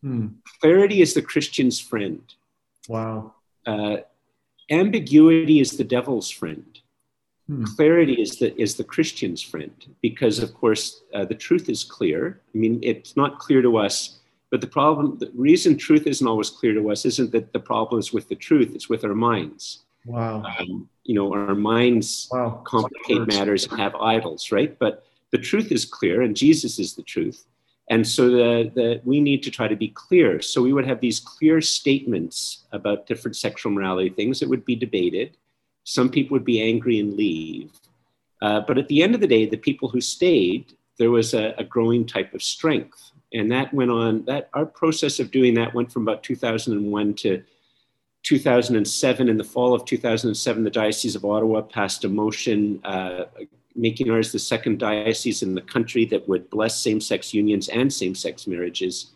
[0.03, 0.29] Hmm.
[0.61, 2.23] Clarity is the Christian's friend.
[2.89, 3.35] Wow.
[3.67, 3.97] Uh,
[4.71, 6.81] ambiguity is the devil's friend.
[7.49, 7.65] Hmm.
[7.65, 12.41] Clarity is the is the Christian's friend because, of course, uh, the truth is clear.
[12.55, 14.19] I mean, it's not clear to us,
[14.51, 18.01] but the problem, the reason truth isn't always clear to us, isn't that the problem
[18.01, 19.85] is with the truth; it's with our minds.
[20.07, 20.45] Wow.
[20.59, 22.63] Um, you know, our minds wow.
[22.65, 24.77] complicate matters and have idols, right?
[24.79, 27.45] But the truth is clear, and Jesus is the truth.
[27.89, 30.41] And so the, the, we need to try to be clear.
[30.41, 34.75] So we would have these clear statements about different sexual morality things that would be
[34.75, 35.37] debated
[35.87, 37.71] some people would be angry and leave.
[38.43, 41.55] Uh, but at the end of the day, the people who stayed, there was a,
[41.59, 43.13] a, growing type of strength.
[43.33, 47.43] And that went on, that our process of doing that went from about 2001 to
[48.25, 49.29] 2007.
[49.29, 53.27] In the fall of 2007, the Diocese of Ottawa passed a motion uh,
[53.77, 57.93] making ours the second diocese in the country that would bless same sex unions and
[57.93, 59.13] same sex marriages.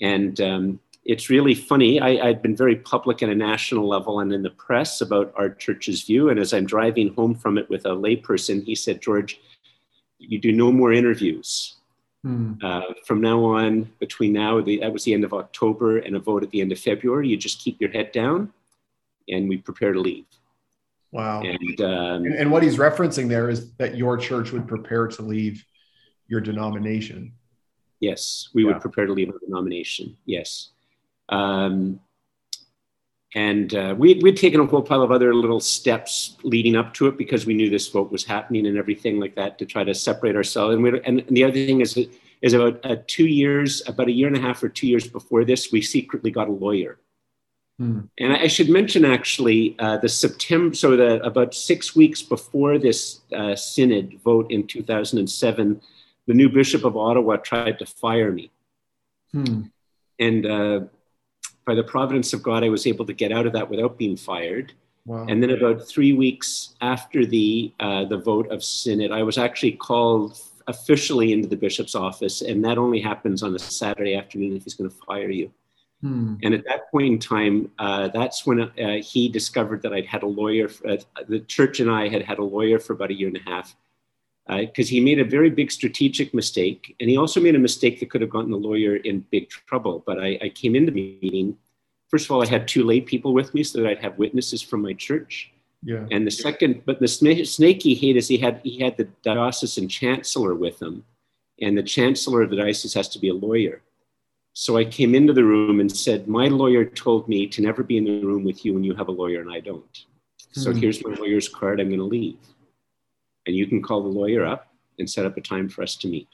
[0.00, 2.00] And um, it's really funny.
[2.00, 5.48] I, had been very public at a national level and in the press about our
[5.48, 6.28] church's view.
[6.28, 9.40] And as I'm driving home from it with a layperson, he said, George,
[10.18, 11.76] you do no more interviews.
[12.22, 12.54] Hmm.
[12.62, 16.18] Uh, from now on, between now, the, that was the end of October and a
[16.18, 18.52] vote at the end of February, you just keep your head down
[19.30, 20.26] and we prepare to leave.
[21.10, 21.40] Wow.
[21.40, 25.22] And, um, and, and what he's referencing there is that your church would prepare to
[25.22, 25.64] leave
[26.26, 27.32] your denomination.
[27.98, 28.72] Yes, we yeah.
[28.72, 30.14] would prepare to leave our denomination.
[30.26, 30.72] Yes.
[31.28, 32.00] Um,
[33.34, 37.08] and uh, we, we'd taken a whole pile of other little steps leading up to
[37.08, 39.94] it because we knew this vote was happening and everything like that to try to
[39.94, 40.74] separate ourselves.
[40.74, 41.98] And, we, and, the other thing is,
[42.40, 45.44] is about uh, two years, about a year and a half or two years before
[45.44, 46.98] this, we secretly got a lawyer.
[47.78, 48.00] Hmm.
[48.18, 53.20] And I should mention actually uh, the September, so the, about six weeks before this
[53.36, 55.80] uh, synod vote in 2007,
[56.26, 58.50] the new Bishop of Ottawa tried to fire me.
[59.32, 59.62] Hmm.
[60.18, 60.80] And uh,
[61.68, 64.16] by the providence of God, I was able to get out of that without being
[64.16, 64.72] fired.
[65.04, 65.26] Wow.
[65.28, 69.72] And then about three weeks after the uh, the vote of synod, I was actually
[69.72, 74.64] called officially into the bishop's office, and that only happens on a Saturday afternoon if
[74.64, 75.50] he's going to fire you.
[76.00, 76.36] Hmm.
[76.42, 80.22] And at that point in time, uh, that's when uh, he discovered that I'd had
[80.22, 80.68] a lawyer.
[80.68, 80.96] For, uh,
[81.28, 83.76] the church and I had had a lawyer for about a year and a half
[84.48, 86.96] because uh, he made a very big strategic mistake.
[87.00, 90.02] And he also made a mistake that could have gotten the lawyer in big trouble.
[90.06, 91.56] But I, I, came into the meeting.
[92.08, 94.62] First of all, I had two lay people with me so that I'd have witnesses
[94.62, 95.52] from my church.
[95.82, 96.06] Yeah.
[96.10, 99.88] And the second, but the snake he hate is he had he had the diocesan
[99.88, 101.04] chancellor with him,
[101.60, 103.82] and the chancellor of the diocese has to be a lawyer.
[104.54, 107.96] So I came into the room and said, "My lawyer told me to never be
[107.96, 110.04] in the room with you when you have a lawyer, and I don't.
[110.50, 110.80] So mm-hmm.
[110.80, 111.80] here's my lawyer's card.
[111.80, 112.38] I'm going to leave."
[113.48, 116.06] And you can call the lawyer up and set up a time for us to
[116.06, 116.28] meet.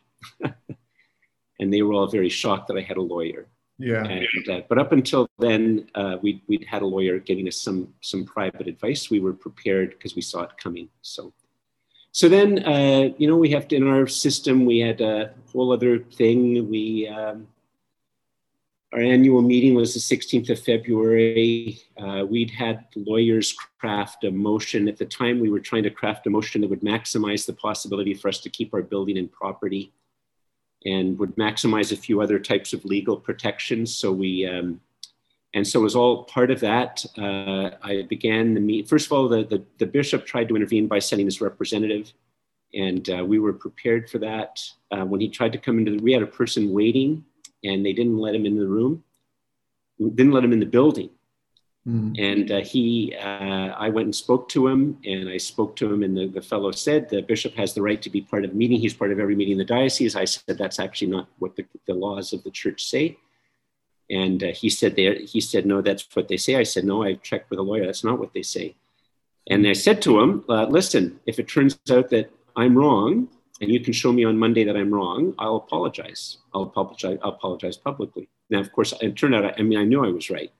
[1.60, 3.46] and they were all very shocked that I had a lawyer.
[3.78, 4.04] Yeah.
[4.04, 7.94] And, uh, but up until then, uh, we'd, we'd had a lawyer giving us some
[8.00, 9.10] some private advice.
[9.10, 10.88] We were prepared because we saw it coming.
[11.02, 11.32] So,
[12.12, 14.64] so then, uh, you know, we have to in our system.
[14.64, 16.68] We had a whole other thing.
[16.68, 17.48] We um,
[18.94, 21.82] our annual meeting was the 16th of February.
[21.96, 24.86] Uh, we'd had lawyers craft a motion.
[24.86, 28.14] At the time, we were trying to craft a motion that would maximize the possibility
[28.14, 29.92] for us to keep our building and property
[30.86, 33.96] and would maximize a few other types of legal protections.
[33.96, 34.80] So we, um,
[35.54, 37.04] and so it was all part of that.
[37.18, 38.88] Uh, I began the meet.
[38.88, 42.12] First of all, the, the, the, bishop tried to intervene by sending his representative,
[42.72, 44.62] and uh, we were prepared for that.
[44.92, 47.24] Uh, when he tried to come into the, we had a person waiting
[47.64, 49.02] and they didn't let him in the room,
[49.98, 51.10] didn't let him in the building.
[51.86, 52.18] Mm.
[52.18, 56.02] And uh, he, uh, I went and spoke to him, and I spoke to him,
[56.02, 58.80] and the, the fellow said the bishop has the right to be part of meeting.
[58.80, 60.16] He's part of every meeting in the diocese.
[60.16, 63.18] I said that's actually not what the, the laws of the church say.
[64.10, 66.56] And uh, he said there, he said no, that's what they say.
[66.56, 67.86] I said no, I checked with a lawyer.
[67.86, 68.76] That's not what they say.
[69.46, 73.28] And I said to him, uh, listen, if it turns out that I'm wrong,
[73.60, 76.38] and you can show me on Monday that I'm wrong, I'll apologize.
[76.52, 77.18] I'll apologize.
[77.22, 78.28] I'll apologize publicly.
[78.50, 79.58] Now, of course, it turned out.
[79.58, 80.52] I mean, I knew I was right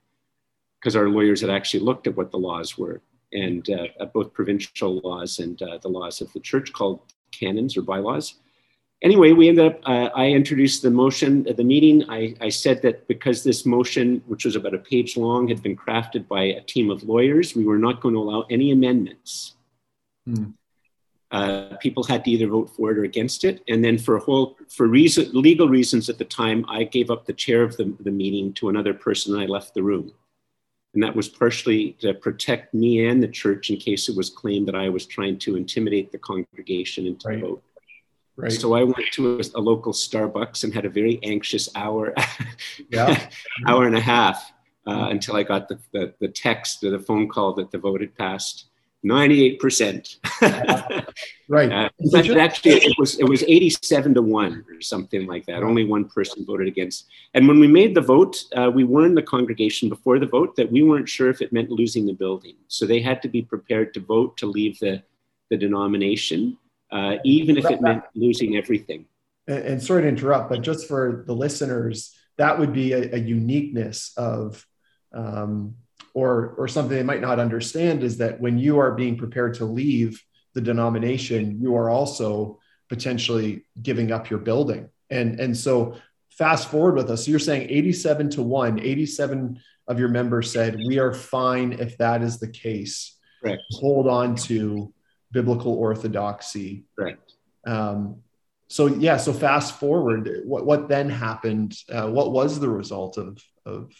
[0.79, 3.01] because our lawyers had actually looked at what the laws were,
[3.33, 7.01] and uh, both provincial laws and uh, the laws of the church called
[7.31, 8.35] canons or bylaws.
[9.01, 9.81] Anyway, we ended up.
[9.85, 12.09] Uh, I introduced the motion at the meeting.
[12.09, 15.75] I, I said that because this motion, which was about a page long, had been
[15.75, 19.55] crafted by a team of lawyers, we were not going to allow any amendments.
[20.25, 20.51] Hmm.
[21.35, 23.61] Uh, people had to either vote for it or against it.
[23.67, 27.25] And then for a whole, for reason, legal reasons at the time, I gave up
[27.25, 30.13] the chair of the, the meeting to another person and I left the room.
[30.93, 34.65] And that was partially to protect me and the church in case it was claimed
[34.69, 37.41] that I was trying to intimidate the congregation into right.
[37.41, 37.61] vote.
[38.37, 38.53] Right.
[38.53, 42.13] So I went to a, a, local Starbucks and had a very anxious hour,
[42.89, 43.29] yeah.
[43.67, 44.53] hour and a half
[44.87, 47.99] uh, until I got the, the, the text or the phone call that the vote
[47.99, 48.67] had passed
[49.05, 50.17] 98%.
[51.47, 51.71] right.
[51.71, 55.63] Uh, but actually, it was, it was 87 to 1 or something like that.
[55.63, 57.05] Only one person voted against.
[57.33, 60.71] And when we made the vote, uh, we warned the congregation before the vote that
[60.71, 62.55] we weren't sure if it meant losing the building.
[62.67, 65.03] So they had to be prepared to vote to leave the,
[65.51, 66.57] the denomination,
[66.91, 69.05] uh, even if it meant losing everything.
[69.47, 73.19] And, and, sorry to interrupt, but just for the listeners, that would be a, a
[73.19, 74.65] uniqueness of.
[75.13, 75.75] Um,
[76.15, 79.65] or or something they might not understand is that when you are being prepared to
[79.65, 82.57] leave the denomination you are also
[82.89, 84.89] potentially giving up your building.
[85.11, 85.97] And and so
[86.31, 90.77] fast forward with us so you're saying 87 to 1 87 of your members said
[90.87, 93.17] we are fine if that is the case.
[93.43, 93.61] Correct.
[93.73, 94.91] Hold on to
[95.31, 96.85] biblical orthodoxy.
[96.97, 97.33] Correct.
[97.67, 98.21] Um,
[98.67, 103.43] so yeah so fast forward what, what then happened uh, what was the result of
[103.65, 103.91] of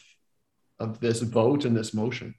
[0.79, 2.35] of this vote and this motion?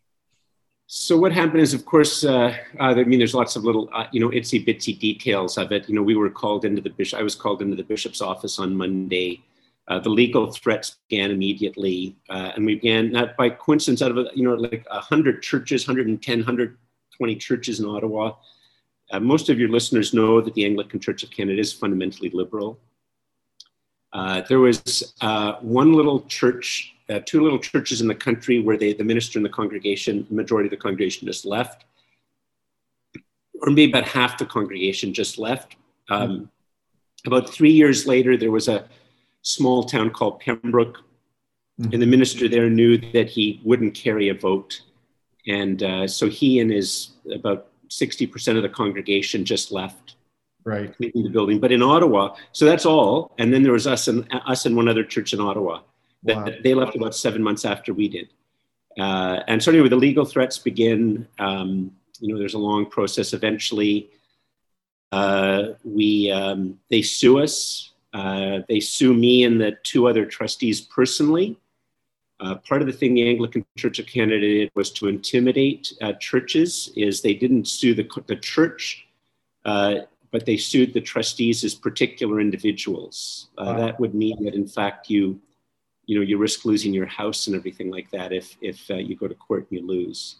[0.89, 4.07] So what happened is, of course, uh, uh, I mean, there's lots of little, uh,
[4.13, 5.89] you know, itsy bitsy details of it.
[5.89, 7.19] You know, we were called into the bishop.
[7.19, 9.43] I was called into the bishop's office on Monday.
[9.89, 14.27] Uh, the legal threats began immediately, uh, and we began not by coincidence out of
[14.35, 18.33] you know like hundred churches, 110, 120 churches in Ottawa.
[19.11, 22.79] Uh, most of your listeners know that the Anglican Church of Canada is fundamentally liberal.
[24.49, 25.15] there was
[25.63, 29.47] one little church uh, two little churches in the country where they, the minister and
[29.47, 31.85] the congregation, the majority of the congregation just left,
[33.63, 35.77] or maybe about half the congregation just left.
[36.09, 36.45] Um, mm-hmm.
[37.27, 38.89] About three years later, there was a
[39.43, 40.99] small town called Pembroke,
[41.81, 41.93] mm-hmm.
[41.93, 44.83] and the minister there knew that he wouldn't carry a vote.
[45.49, 50.17] And uh, so he and his about 60% of the congregation just left
[50.67, 54.09] right leaving the building but in ottawa so that's all and then there was us
[54.09, 55.81] and us and one other church in ottawa
[56.35, 56.49] Wow.
[56.63, 58.29] They left about seven months after we did.
[58.99, 61.27] Uh, and so anyway, the legal threats begin.
[61.39, 63.33] Um, you know, there's a long process.
[63.33, 64.11] Eventually,
[65.13, 67.93] uh, we um, they sue us.
[68.13, 71.59] Uh, they sue me and the two other trustees personally.
[72.41, 76.13] Uh, part of the thing the Anglican Church of Canada did was to intimidate uh,
[76.15, 76.91] churches.
[76.97, 79.07] Is they didn't sue the the church,
[79.65, 80.01] uh,
[80.31, 83.49] but they sued the trustees as particular individuals.
[83.59, 83.77] Wow.
[83.77, 85.41] That would mean that in fact you
[86.07, 89.17] you know you risk losing your house and everything like that if if uh, you
[89.17, 90.37] go to court and you lose.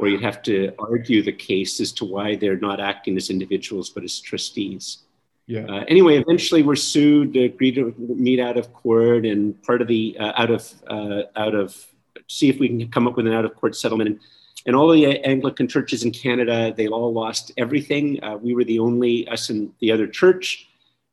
[0.00, 3.90] Or you'd have to argue the case as to why they're not acting as individuals
[3.90, 4.98] but as trustees.
[5.46, 5.66] Yeah.
[5.66, 10.16] Uh, anyway eventually we're sued agreed to meet out of court and part of the
[10.18, 11.86] uh, out of uh, out of
[12.26, 14.10] see if we can come up with an out of court settlement.
[14.10, 14.20] And,
[14.66, 18.22] and all the anglican churches in canada they all lost everything.
[18.24, 20.68] Uh, we were the only us and the other church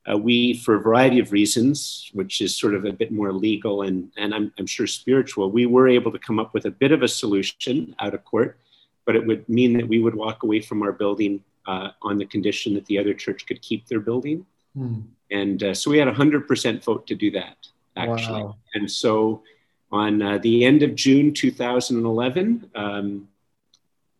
[0.09, 3.83] uh, we, for a variety of reasons, which is sort of a bit more legal
[3.83, 6.91] and, and I'm, I'm sure spiritual, we were able to come up with a bit
[6.91, 8.57] of a solution out of court,
[9.05, 12.25] but it would mean that we would walk away from our building uh, on the
[12.25, 14.45] condition that the other church could keep their building.
[14.75, 15.01] Hmm.
[15.29, 17.57] And uh, so we had a 100% vote to do that,
[17.95, 18.43] actually.
[18.43, 18.55] Wow.
[18.73, 19.43] And so
[19.91, 23.27] on uh, the end of June 2011, um,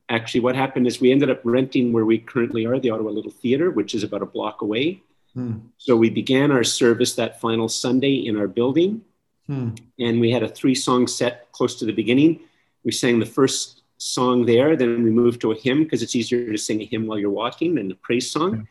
[0.09, 3.31] actually what happened is we ended up renting where we currently are, the Ottawa Little
[3.31, 5.01] Theatre, which is about a block away.
[5.33, 5.57] Hmm.
[5.77, 9.01] So we began our service that final Sunday in our building,
[9.47, 9.71] hmm.
[9.99, 12.41] and we had a three song set close to the beginning.
[12.83, 16.51] We sang the first song there, then we moved to a hymn because it's easier
[16.51, 18.67] to sing a hymn while you're walking than a praise song.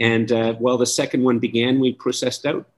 [0.00, 2.68] And uh, while the second one began, we processed out.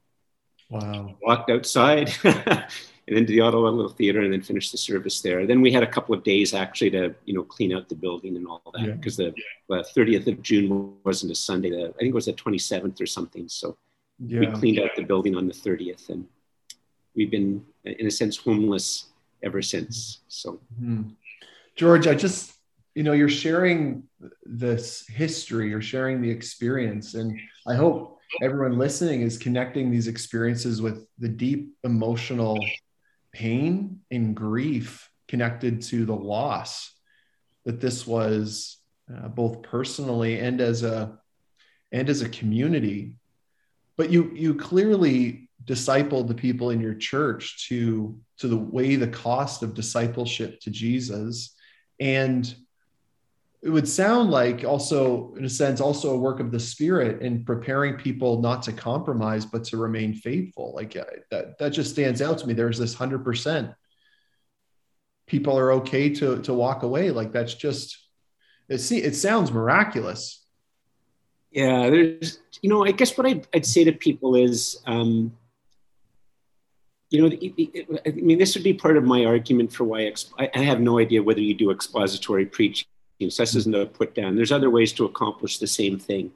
[0.70, 1.16] Wow.
[1.20, 2.12] Walked outside
[3.10, 5.44] and into the Ottawa Little Theatre and then finished the service there.
[5.44, 8.36] Then we had a couple of days actually to, you know, clean out the building
[8.36, 9.30] and all that because yeah.
[9.68, 11.70] the uh, 30th of June wasn't a Sunday.
[11.70, 13.48] The, I think it was the 27th or something.
[13.48, 13.76] So
[14.20, 14.38] yeah.
[14.38, 16.24] we cleaned out the building on the 30th and
[17.16, 19.06] we've been, in a sense, homeless
[19.42, 20.20] ever since.
[20.28, 21.02] So, mm-hmm.
[21.74, 22.52] George, I just,
[22.94, 24.04] you know, you're sharing
[24.44, 30.80] this history, you're sharing the experience, and I hope everyone listening is connecting these experiences
[30.80, 32.58] with the deep emotional
[33.32, 36.92] pain and grief connected to the loss
[37.64, 38.78] that this was
[39.14, 41.18] uh, both personally and as a
[41.92, 43.16] and as a community.
[43.96, 49.08] But you you clearly discipled the people in your church to to the way the
[49.08, 51.54] cost of discipleship to jesus.
[51.98, 52.52] And
[53.62, 57.44] it would sound like also in a sense also a work of the spirit in
[57.44, 60.72] preparing people not to compromise but to remain faithful.
[60.74, 62.54] Like uh, that that just stands out to me.
[62.54, 63.74] There's this 100%
[65.26, 67.10] people are okay to to walk away.
[67.10, 67.98] Like that's just
[68.68, 70.46] it see it sounds miraculous.
[71.50, 75.32] Yeah there's you know i guess what i'd, I'd say to people is um
[77.12, 80.58] you know, I mean, this would be part of my argument for why exp- I
[80.60, 82.86] have no idea whether you do expository preaching
[83.28, 84.36] So this isn't a put down.
[84.36, 86.32] There's other ways to accomplish the same thing.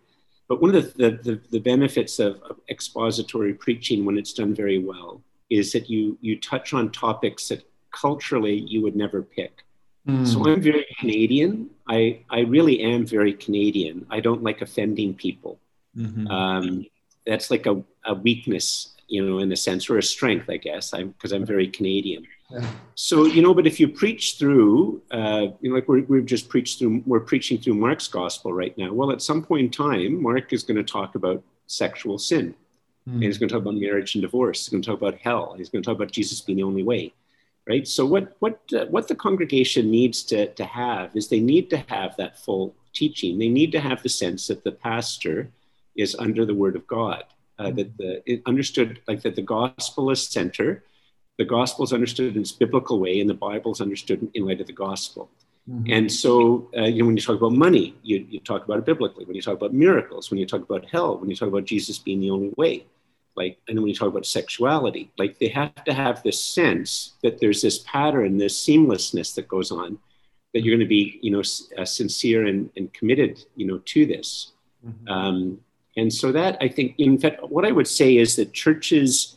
[0.48, 4.54] But one of the, the, the, the benefits of, of, expository preaching when it's done
[4.54, 9.64] very well is that you, you touch on topics that culturally you would never pick.
[10.06, 10.26] Mm.
[10.26, 11.70] So I'm very Canadian.
[11.88, 14.06] I, I really am very Canadian.
[14.10, 15.58] I don't like offending people.
[15.96, 16.26] Mm-hmm.
[16.26, 16.86] Um,
[17.26, 20.90] that's like a, a weakness, you know, in a sense, or a strength, I guess,
[20.90, 22.26] because I'm, I'm very Canadian.
[22.94, 26.48] So you know, but if you preach through, uh, you know, like we have just
[26.48, 28.92] preached through, we're preaching through Mark's gospel right now.
[28.92, 32.54] Well, at some point in time, Mark is going to talk about sexual sin,
[33.08, 33.14] mm.
[33.14, 34.64] and he's going to talk about marriage and divorce.
[34.64, 35.54] He's going to talk about hell.
[35.56, 37.12] He's going to talk about Jesus being the only way,
[37.66, 37.88] right?
[37.88, 41.78] So what what uh, what the congregation needs to to have is they need to
[41.88, 43.38] have that full teaching.
[43.38, 45.50] They need to have the sense that the pastor
[45.96, 47.24] is under the Word of God,
[47.58, 47.76] uh, mm.
[47.76, 50.84] that the it understood like that the gospel is center
[51.38, 54.60] the gospel is understood in its biblical way and the bible is understood in light
[54.60, 55.30] of the gospel
[55.68, 55.92] mm-hmm.
[55.92, 58.84] and so uh, you know when you talk about money you, you talk about it
[58.84, 61.64] biblically when you talk about miracles when you talk about hell when you talk about
[61.64, 62.84] jesus being the only way
[63.36, 67.40] like and when you talk about sexuality like they have to have this sense that
[67.40, 69.98] there's this pattern this seamlessness that goes on
[70.52, 71.42] that you're going to be you know
[71.78, 74.52] uh, sincere and, and committed you know to this
[74.86, 75.08] mm-hmm.
[75.08, 75.58] um,
[75.96, 79.36] and so that i think in fact what i would say is that churches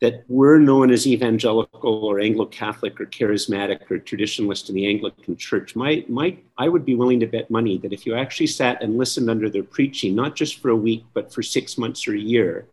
[0.00, 5.76] that were known as evangelical or Anglo-Catholic or charismatic or traditionalist in the Anglican Church,
[5.76, 8.96] might, might, I would be willing to bet money that if you actually sat and
[8.96, 12.18] listened under their preaching, not just for a week, but for six months or a
[12.18, 12.66] year,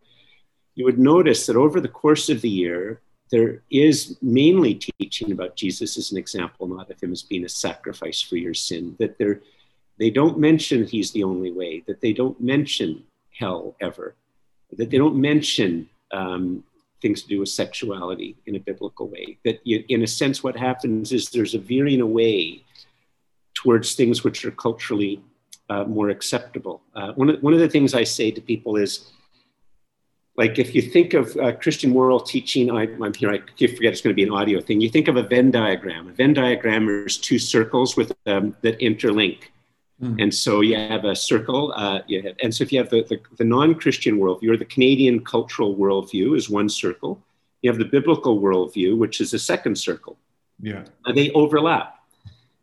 [0.74, 3.00] you would notice that over the course of the year,
[3.30, 7.48] there is mainly teaching about Jesus as an example, not of him as being a
[7.48, 9.34] sacrifice for your sin, that they
[9.98, 13.02] they don't mention he's the only way, that they don't mention
[13.36, 14.14] hell ever,
[14.76, 16.62] that they don't mention um,
[17.00, 19.38] things to do with sexuality in a biblical way.
[19.44, 22.64] That you, in a sense, what happens is there's a veering away
[23.54, 25.20] towards things which are culturally
[25.68, 26.82] uh, more acceptable.
[26.94, 29.10] Uh, one, of, one of the things I say to people is,
[30.36, 34.00] like if you think of uh, Christian moral teaching, I, am here, I forget it's
[34.00, 34.80] going to be an audio thing.
[34.80, 36.08] You think of a Venn diagram.
[36.08, 39.38] A Venn diagram is two circles with um, that interlink.
[40.02, 40.22] Mm.
[40.22, 43.02] And so you have a circle, uh, you have, and so if you have the,
[43.02, 47.20] the, the non-Christian worldview or the Canadian cultural worldview is one circle.
[47.62, 50.16] You have the biblical worldview, which is a second circle.
[50.60, 50.84] Yeah.
[51.04, 51.96] Uh, they overlap.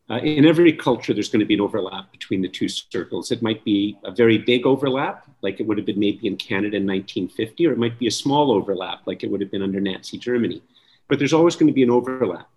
[0.09, 3.31] Uh, in every culture, there's going to be an overlap between the two circles.
[3.31, 6.77] It might be a very big overlap, like it would have been maybe in Canada
[6.77, 9.81] in 1950, or it might be a small overlap, like it would have been under
[9.81, 10.61] Nazi Germany.
[11.09, 12.47] But there's always going to be an overlap.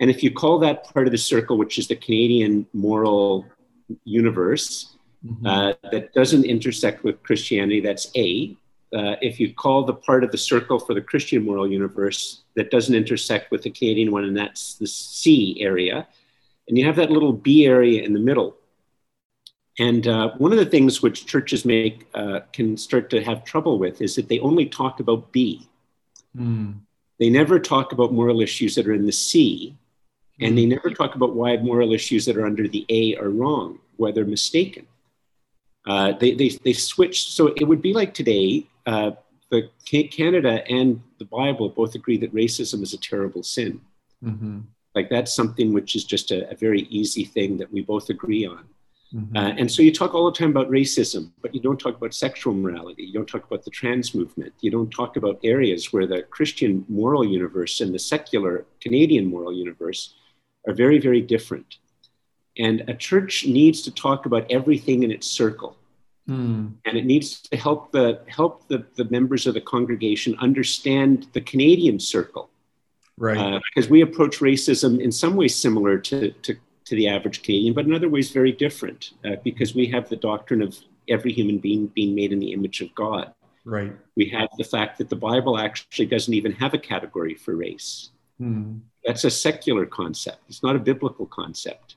[0.00, 3.46] And if you call that part of the circle, which is the Canadian moral
[4.04, 5.46] universe mm-hmm.
[5.46, 8.56] uh, that doesn't intersect with Christianity, that's A.
[8.94, 12.70] Uh, if you call the part of the circle for the Christian moral universe that
[12.70, 16.06] doesn't intersect with the Canadian one, and that's the C area,
[16.68, 18.56] and you have that little B area in the middle.
[19.78, 23.78] And uh, one of the things which churches make uh, can start to have trouble
[23.78, 25.68] with is that they only talk about B.
[26.36, 26.80] Mm.
[27.18, 29.76] They never talk about moral issues that are in the C,
[30.40, 30.70] and they mm-hmm.
[30.70, 34.86] never talk about why moral issues that are under the A are wrong, whether mistaken.
[35.86, 37.30] Uh, they, they, they switch.
[37.30, 39.12] So it would be like today, uh,
[39.50, 43.80] the Canada and the Bible both agree that racism is a terrible sin.
[44.22, 44.60] Mm-hmm.
[44.94, 48.46] Like that's something which is just a, a, very easy thing that we both agree
[48.46, 48.64] on.
[49.14, 49.36] Mm-hmm.
[49.36, 52.14] Uh, and so you talk all the time about racism, but you don't talk about
[52.14, 53.04] sexual morality.
[53.04, 54.54] You don't talk about the trans movement.
[54.60, 59.52] You don't talk about areas where the Christian moral universe and the secular Canadian moral
[59.52, 60.14] universe
[60.66, 61.76] are very, very different.
[62.58, 65.76] And a church needs to talk about everything in its circle.
[66.28, 66.74] Mm.
[66.84, 71.40] And it needs to help the help the, the members of the congregation understand the
[71.40, 72.50] Canadian circle.
[73.18, 73.38] Right.
[73.38, 76.54] Uh, because we approach racism in some ways similar to, to,
[76.84, 80.16] to the average Canadian, but in other ways very different uh, because we have the
[80.16, 80.76] doctrine of
[81.08, 83.32] every human being being made in the image of God.
[83.64, 83.92] Right.
[84.16, 88.10] We have the fact that the Bible actually doesn't even have a category for race.
[88.40, 88.80] Mm.
[89.06, 90.38] That's a secular concept.
[90.48, 91.96] It's not a biblical concept.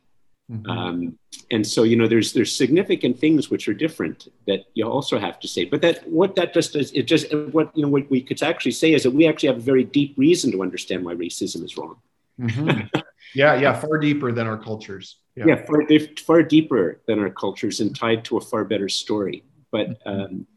[0.51, 0.69] Mm-hmm.
[0.69, 1.19] Um,
[1.51, 5.39] and so, you know, there's there's significant things which are different that you also have
[5.41, 5.65] to say.
[5.65, 8.71] But that what that just does, it just what you know what we could actually
[8.71, 11.77] say is that we actually have a very deep reason to understand why racism is
[11.77, 11.97] wrong.
[12.39, 12.99] Mm-hmm.
[13.35, 15.17] yeah, yeah, far deeper than our cultures.
[15.35, 15.83] Yeah, yeah far,
[16.25, 19.43] far deeper than our cultures and tied to a far better story.
[19.71, 20.09] But mm-hmm.
[20.09, 20.47] um,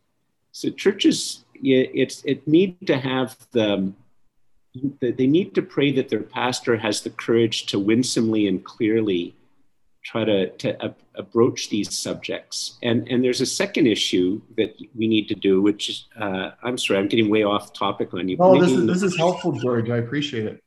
[0.52, 3.92] so churches, yeah, it's it need to have the
[5.00, 9.36] they need to pray that their pastor has the courage to winsomely and clearly
[10.02, 12.78] try to, to approach these subjects.
[12.82, 16.78] And, and there's a second issue that we need to do, which is, uh, I'm
[16.78, 18.36] sorry, I'm getting way off topic on you.
[18.40, 19.90] Oh, this is, this is helpful, George.
[19.90, 20.60] I appreciate it.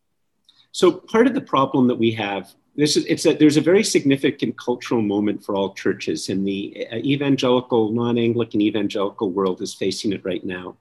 [0.71, 3.83] So part of the problem that we have this is it's a there's a very
[3.83, 10.11] significant cultural moment for all churches, and the uh, evangelical, non-Anglican evangelical world is facing
[10.11, 10.75] it right now,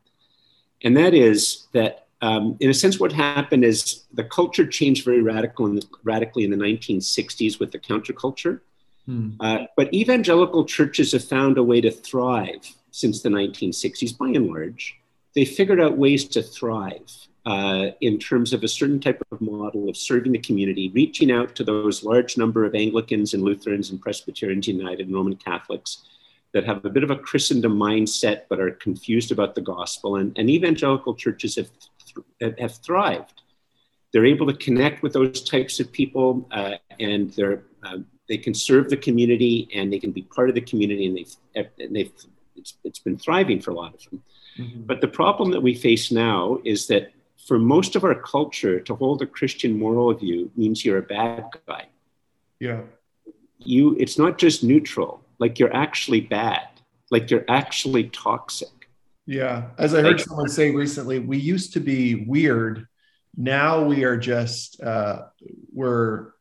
[0.82, 5.20] and that is that um, in a sense, what happened is the culture changed very
[5.20, 8.60] radical in radically in the 1960s with the counterculture.
[9.04, 9.32] Hmm.
[9.40, 14.46] Uh, but evangelical churches have found a way to thrive since the 1960s, by and
[14.46, 14.98] large.
[15.34, 17.12] They figured out ways to thrive
[17.44, 21.54] uh, in terms of a certain type of model of serving the community, reaching out
[21.56, 26.06] to those large number of Anglicans and Lutherans and Presbyterians United and Roman Catholics
[26.54, 30.16] that have a bit of a Christendom mindset but are confused about the gospel.
[30.16, 31.68] And, and evangelical churches have,
[32.58, 33.42] have thrived.
[34.12, 37.98] They're able to connect with those types of people uh, and they're, uh,
[38.28, 41.34] they can serve the community and they can be part of the community and they've,
[41.80, 42.12] and they've
[42.56, 44.22] it's, it's been thriving for a lot of them.
[44.58, 44.82] Mm-hmm.
[44.82, 47.12] But the problem that we face now is that
[47.46, 51.44] for most of our culture, to hold a Christian moral view means you're a bad
[51.66, 51.86] guy.
[52.60, 52.82] Yeah.
[53.58, 56.68] You, it's not just neutral, like you're actually bad,
[57.10, 58.83] like you're actually toxic.
[59.26, 59.70] Yeah.
[59.78, 62.86] As I heard someone say recently, we used to be weird.
[63.36, 65.22] Now we are just, uh,
[65.72, 66.32] we're,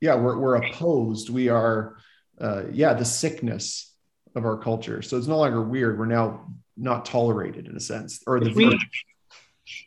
[0.00, 1.28] yeah, we're, we're opposed.
[1.28, 1.96] We are,
[2.40, 3.92] uh, yeah, the sickness
[4.36, 5.02] of our culture.
[5.02, 5.98] So it's no longer weird.
[5.98, 6.46] We're now
[6.76, 8.78] not tolerated in a sense, or the we,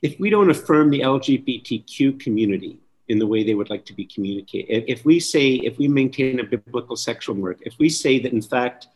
[0.02, 4.06] if we don't affirm the LGBTQ community in the way they would like to be
[4.06, 8.34] communicated, if we say, if we maintain a biblical sexual work, if we say that
[8.34, 8.88] in fact,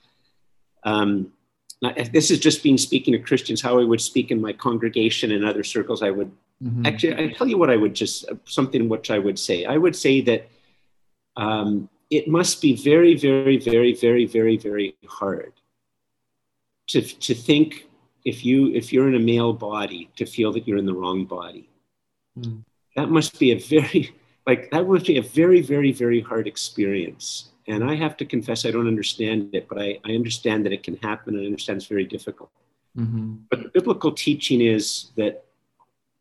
[0.84, 1.32] um,
[2.12, 5.46] this is just being speaking to Christians, how I would speak in my congregation and
[5.46, 6.32] other circles, I would
[6.64, 6.86] mm-hmm.
[6.86, 9.66] actually, I tell you what I would just, something which I would say.
[9.66, 10.50] I would say that
[11.38, 15.54] um, it must be very, very, very, very, very, very hard
[16.88, 17.88] to, to think
[18.24, 21.26] if you if you're in a male body to feel that you're in the wrong
[21.26, 21.70] body
[22.38, 22.64] mm.
[22.96, 24.14] that must be a very
[24.48, 28.66] like that must be a very very very hard experience and i have to confess
[28.66, 31.78] i don't understand it but i, I understand that it can happen and i understand
[31.78, 32.52] it's very difficult
[32.98, 33.36] mm-hmm.
[33.50, 35.46] but the biblical teaching is that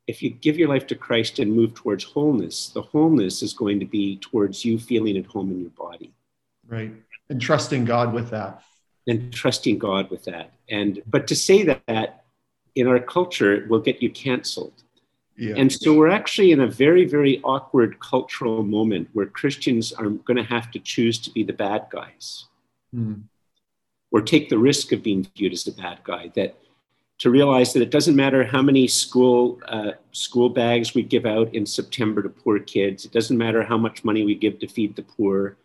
[0.06, 3.80] if you give your life to christ and move towards wholeness the wholeness is going
[3.80, 6.12] to be towards you feeling at home in your body
[6.68, 6.92] right
[7.30, 8.62] and trusting god with that
[9.06, 10.52] and trusting God with that.
[10.68, 12.24] And but to say that
[12.74, 14.82] in our culture will get you canceled.
[15.36, 15.54] Yeah.
[15.56, 20.36] And so we're actually in a very, very awkward cultural moment where Christians are going
[20.36, 22.46] to have to choose to be the bad guys
[22.94, 23.20] mm.
[24.12, 26.30] or take the risk of being viewed as the bad guy.
[26.36, 26.56] That
[27.18, 31.52] to realize that it doesn't matter how many school uh, school bags we give out
[31.54, 33.04] in September to poor kids.
[33.04, 35.56] It doesn't matter how much money we give to feed the poor.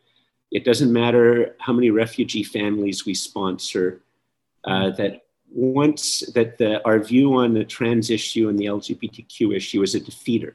[0.51, 4.01] It doesn't matter how many refugee families we sponsor,
[4.63, 9.81] uh, that once that the, our view on the trans issue and the LGBTQ issue
[9.81, 10.53] is a defeater.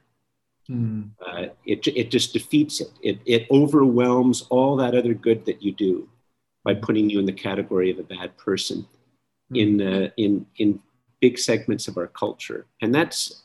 [0.71, 1.11] Mm.
[1.25, 2.91] Uh, it, it just defeats it.
[3.03, 3.19] it.
[3.27, 6.09] It overwhelms all that other good that you do
[6.65, 8.87] by putting you in the category of a bad person
[9.53, 9.61] mm.
[9.61, 10.81] in, uh, in, in
[11.21, 12.67] big segments of our culture.
[12.81, 13.43] And that's,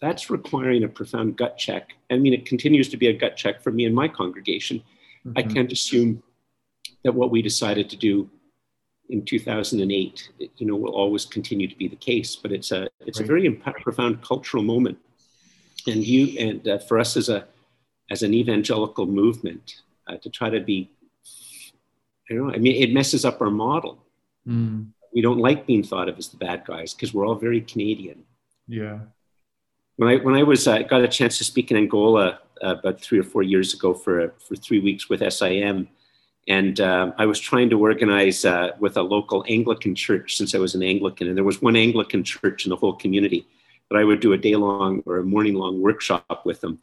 [0.00, 1.94] that's requiring a profound gut check.
[2.10, 4.82] I mean, it continues to be a gut check for me and my congregation
[5.26, 5.38] Mm-hmm.
[5.38, 6.22] I can't assume
[7.02, 8.30] that what we decided to do
[9.08, 12.36] in 2008, you know, will always continue to be the case.
[12.36, 13.24] But it's a it's right.
[13.24, 14.98] a very imp- profound cultural moment,
[15.86, 17.46] and you and uh, for us as a
[18.10, 20.90] as an evangelical movement uh, to try to be,
[22.28, 23.98] you know, I mean, it messes up our model.
[24.46, 24.88] Mm.
[25.14, 28.24] We don't like being thought of as the bad guys because we're all very Canadian.
[28.66, 28.98] Yeah.
[29.96, 33.00] When I when I was uh, got a chance to speak in Angola uh, about
[33.00, 35.88] three or four years ago for for three weeks with SIM,
[36.46, 40.58] and uh, I was trying to organize uh, with a local Anglican church since I
[40.58, 43.46] was an Anglican, and there was one Anglican church in the whole community
[43.90, 46.80] that I would do a day long or a morning long workshop with them.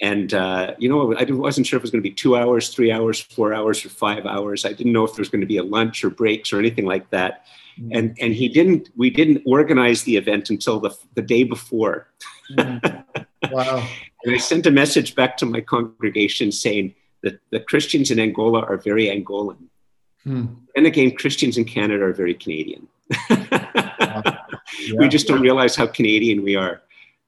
[0.00, 2.70] And uh, you know, I wasn't sure if it was going to be two hours,
[2.70, 4.64] three hours, four hours, or five hours.
[4.64, 6.84] I didn't know if there was going to be a lunch or breaks or anything
[6.84, 7.46] like that.
[7.78, 7.96] Mm-hmm.
[7.96, 8.90] And and he didn't.
[8.96, 12.08] We didn't organize the event until the the day before.
[12.50, 13.22] Mm-hmm.
[13.52, 13.86] Wow.
[14.24, 16.94] and I sent a message back to my congregation saying
[17.24, 19.58] that the Christians in Angola are very Angolan.
[20.22, 20.46] Hmm.
[20.76, 22.88] And again, Christians in Canada are very Canadian.
[23.30, 24.36] yeah.
[24.96, 26.82] We just don't realize how Canadian we are.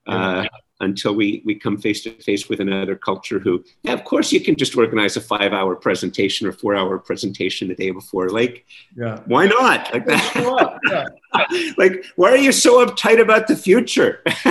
[0.07, 0.45] Uh,
[0.79, 4.39] until we, we come face to face with another culture who, yeah, of course you
[4.39, 8.29] can just organize a five hour presentation or four hour presentation the day before.
[8.29, 9.19] Like, yeah.
[9.25, 9.91] why not?
[9.93, 11.09] Like that.
[11.77, 14.23] Like, why are you so uptight about the future?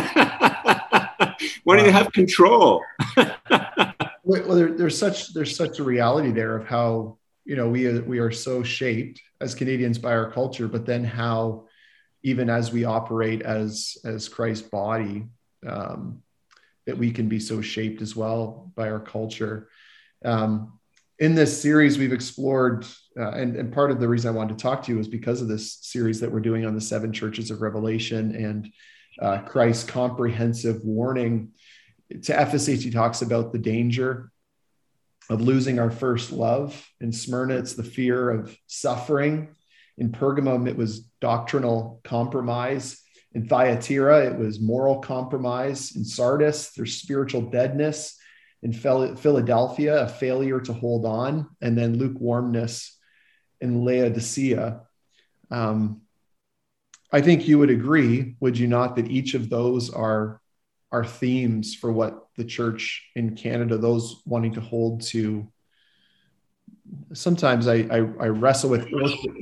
[1.65, 2.83] why do you have control?
[4.27, 8.19] Well, there, there's such there's such a reality there of how you know we we
[8.19, 11.67] are so shaped as Canadians by our culture, but then how
[12.23, 15.27] even as we operate as as Christ's body,
[15.67, 16.23] um,
[16.87, 19.69] that we can be so shaped as well by our culture.
[20.25, 20.79] Um,
[21.19, 22.85] in this series, we've explored,
[23.19, 25.41] uh, and, and part of the reason I wanted to talk to you is because
[25.41, 28.71] of this series that we're doing on the seven churches of Revelation and
[29.23, 31.53] uh, Christ's comprehensive warning.
[32.11, 34.31] To Ephesus, he talks about the danger
[35.29, 36.89] of losing our first love.
[37.01, 39.49] In Smyrna, it's the fear of suffering.
[39.99, 43.01] In Pergamum, it was doctrinal compromise.
[43.33, 45.97] In Thyatira, it was moral compromise.
[45.97, 48.17] In Sardis, there's spiritual deadness.
[48.63, 51.49] In Philadelphia, a failure to hold on.
[51.61, 52.97] And then lukewarmness
[53.61, 54.83] in Laodicea.
[55.51, 56.03] Um,
[57.13, 60.41] I think you would agree, would you not, that each of those are
[60.97, 65.47] are themes for what the church in Canada, those wanting to hold to.
[67.13, 68.89] Sometimes I, I, I wrestle with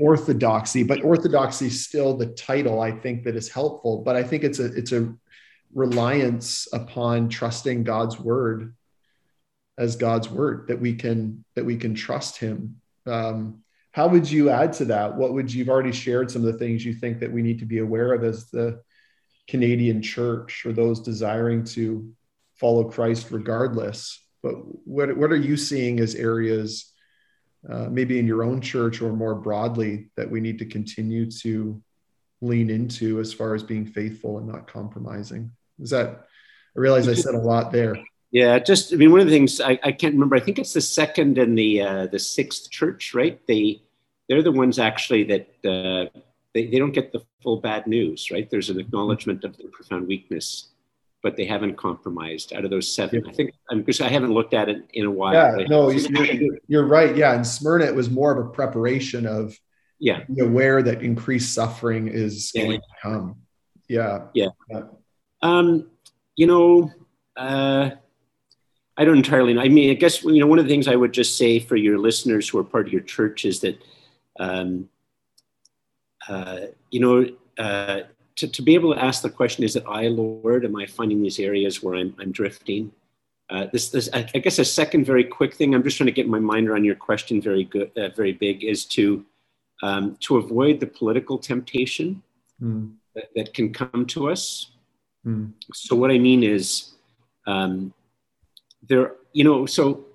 [0.01, 4.03] orthodoxy, but orthodoxy is still the title I think that is helpful.
[4.03, 5.15] But I think it's a it's a
[5.73, 8.75] reliance upon trusting God's word
[9.79, 12.81] as God's word that we can that we can trust Him.
[13.07, 15.15] Um, how would you add to that?
[15.15, 17.67] What would you've already shared some of the things you think that we need to
[17.67, 18.83] be aware of as the
[19.49, 22.13] Canadian church or those desiring to
[22.55, 24.21] follow Christ regardless.
[24.43, 24.55] But
[24.87, 26.93] what, what are you seeing as areas,
[27.69, 31.83] uh, maybe in your own church or more broadly, that we need to continue to
[32.41, 35.51] lean into as far as being faithful and not compromising?
[35.81, 36.27] Is that,
[36.77, 37.97] I realize I said a lot there.
[38.31, 40.35] Yeah, just I mean, one of the things I, I can't remember.
[40.35, 43.41] I think it's the second and the uh, the sixth church, right?
[43.47, 43.83] They
[44.29, 46.19] they're the ones actually that uh,
[46.55, 48.49] they, they don't get the full bad news, right?
[48.49, 50.69] There's an acknowledgement of the profound weakness,
[51.23, 53.23] but they haven't compromised out of those seven.
[53.25, 53.31] Yeah.
[53.31, 55.35] I think because I haven't looked at it in a while.
[55.35, 57.15] Yeah, no, you're, you're, right.
[57.17, 59.59] Yeah, And Smyrna, it was more of a preparation of
[59.99, 62.63] yeah, aware that increased suffering is yeah.
[62.63, 63.37] going to come.
[63.89, 64.49] Yeah, yeah.
[64.71, 64.83] yeah.
[65.43, 65.91] Um,
[66.37, 66.91] you know,
[67.37, 67.91] uh,
[68.97, 69.61] I don't entirely know.
[69.61, 71.75] I mean, I guess you know one of the things I would just say for
[71.75, 73.83] your listeners who are part of your church is that.
[74.39, 74.89] Um,
[76.91, 77.27] you know,
[77.59, 78.01] uh,
[78.37, 80.64] to, to be able to ask the question, is it I, Lord?
[80.64, 82.93] Am I finding these areas where I'm, I'm drifting?
[83.51, 86.12] Uh, this, this, I, I, guess a second very quick thing, I'm just trying to
[86.12, 89.25] get my mind around your question very good, uh, very big, is to,
[89.83, 92.22] um, to avoid the political temptation
[92.61, 92.91] mm.
[93.14, 94.72] that, that, can come to us.
[95.27, 95.53] Mm.
[95.75, 96.95] So what I mean is,
[97.47, 97.93] um,
[98.89, 100.07] there, you know, so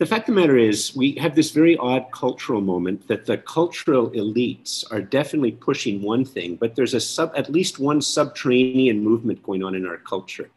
[0.00, 3.36] the fact of the matter is, we have this very odd cultural moment that the
[3.36, 9.04] cultural elites are definitely pushing one thing, but there's a sub, at least one subterranean
[9.04, 10.48] movement going on in our culture.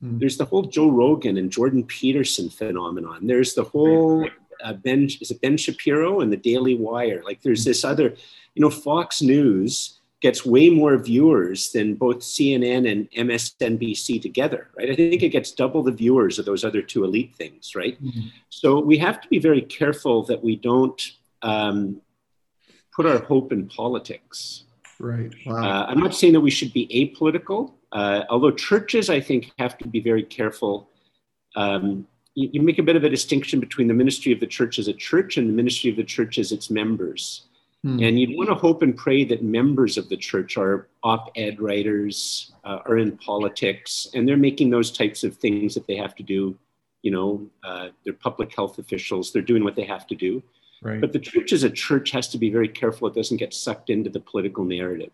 [0.00, 0.20] Mm.
[0.20, 3.26] There's the whole Joe Rogan and Jordan Peterson phenomenon.
[3.26, 4.28] There's the whole
[4.62, 7.22] uh, Ben, is it Ben Shapiro and the Daily Wire?
[7.24, 8.14] Like there's this other,
[8.54, 14.90] you know, Fox News gets way more viewers than both CNN and MSNBC together, right?
[14.90, 18.02] I think it gets double the viewers of those other two elite things, right?
[18.02, 18.28] Mm-hmm.
[18.48, 21.00] So we have to be very careful that we don't
[21.42, 22.00] um,
[22.94, 24.64] put our hope in politics.
[24.98, 25.34] Right.
[25.44, 25.56] Wow.
[25.56, 29.76] Uh, I'm not saying that we should be apolitical, uh, although churches, I think, have
[29.78, 30.88] to be very careful.
[31.54, 34.78] Um, you, you make a bit of a distinction between the ministry of the church
[34.78, 37.42] as a church and the ministry of the church as its members.
[37.86, 38.02] Hmm.
[38.02, 41.60] And you'd want to hope and pray that members of the church are op ed
[41.60, 46.16] writers, uh, are in politics, and they're making those types of things that they have
[46.16, 46.58] to do.
[47.02, 50.42] You know, uh, they're public health officials, they're doing what they have to do.
[50.82, 51.00] Right.
[51.00, 53.88] But the church as a church has to be very careful it doesn't get sucked
[53.88, 55.12] into the political narrative.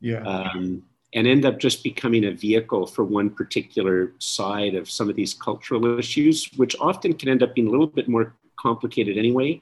[0.00, 0.22] Yeah.
[0.22, 5.14] Um, and end up just becoming a vehicle for one particular side of some of
[5.14, 9.60] these cultural issues, which often can end up being a little bit more complicated anyway.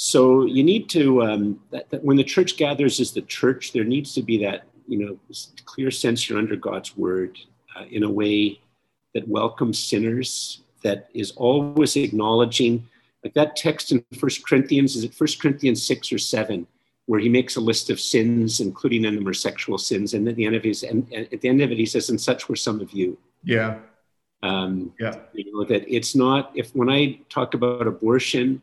[0.00, 3.82] So you need to um, that, that when the church gathers as the church, there
[3.82, 5.18] needs to be that you know
[5.64, 7.36] clear sense you're under God's word
[7.74, 8.60] uh, in a way
[9.14, 12.86] that welcomes sinners, that is always acknowledging.
[13.24, 16.68] Like that text in First Corinthians, is it First Corinthians six or seven,
[17.06, 20.36] where he makes a list of sins, including in them are sexual sins, and at
[20.36, 22.48] the end of his and, and at the end of it, he says, "And such
[22.48, 23.80] were some of you." Yeah.
[24.44, 25.16] Um, yeah.
[25.32, 28.62] You know that it's not if when I talk about abortion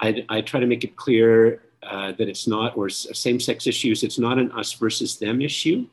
[0.00, 4.02] I, I try to make it clear uh, that it's not, or same sex issues,
[4.02, 5.86] it's not an us versus them issue.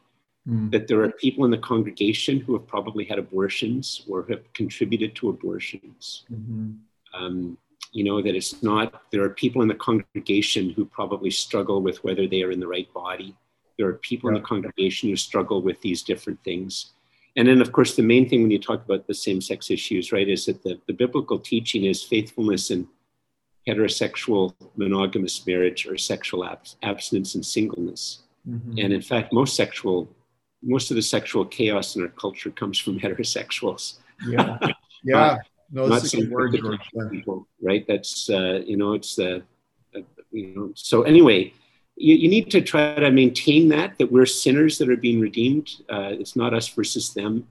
[0.49, 0.71] Mm.
[0.71, 5.13] That there are people in the congregation who have probably had abortions or have contributed
[5.15, 6.23] to abortions.
[6.31, 6.71] Mm-hmm.
[7.13, 7.57] Um,
[7.91, 12.03] you know, that it's not, there are people in the congregation who probably struggle with
[12.03, 13.35] whether they are in the right body.
[13.77, 14.37] There are people yeah.
[14.37, 16.93] in the congregation who struggle with these different things.
[17.35, 20.11] And then, of course, the main thing when you talk about the same sex issues,
[20.11, 22.87] right, is that the, the biblical teaching is faithfulness and
[23.67, 28.23] heterosexual monogamous marriage or sexual abs- abstinence and singleness.
[28.49, 28.77] Mm-hmm.
[28.77, 30.09] And in fact, most sexual,
[30.63, 33.95] most of the sexual chaos in our culture comes from heterosexuals.
[34.27, 34.57] Yeah.
[35.03, 35.37] Yeah.
[35.71, 36.81] no, not that's a good word, George.
[37.11, 37.85] people, right?
[37.87, 39.43] That's uh, you know, it's the
[39.95, 39.99] uh,
[40.31, 40.71] you know.
[40.75, 41.53] So anyway,
[41.95, 45.69] you, you need to try to maintain that that we're sinners that are being redeemed.
[45.87, 47.47] Uh, it's not us versus them.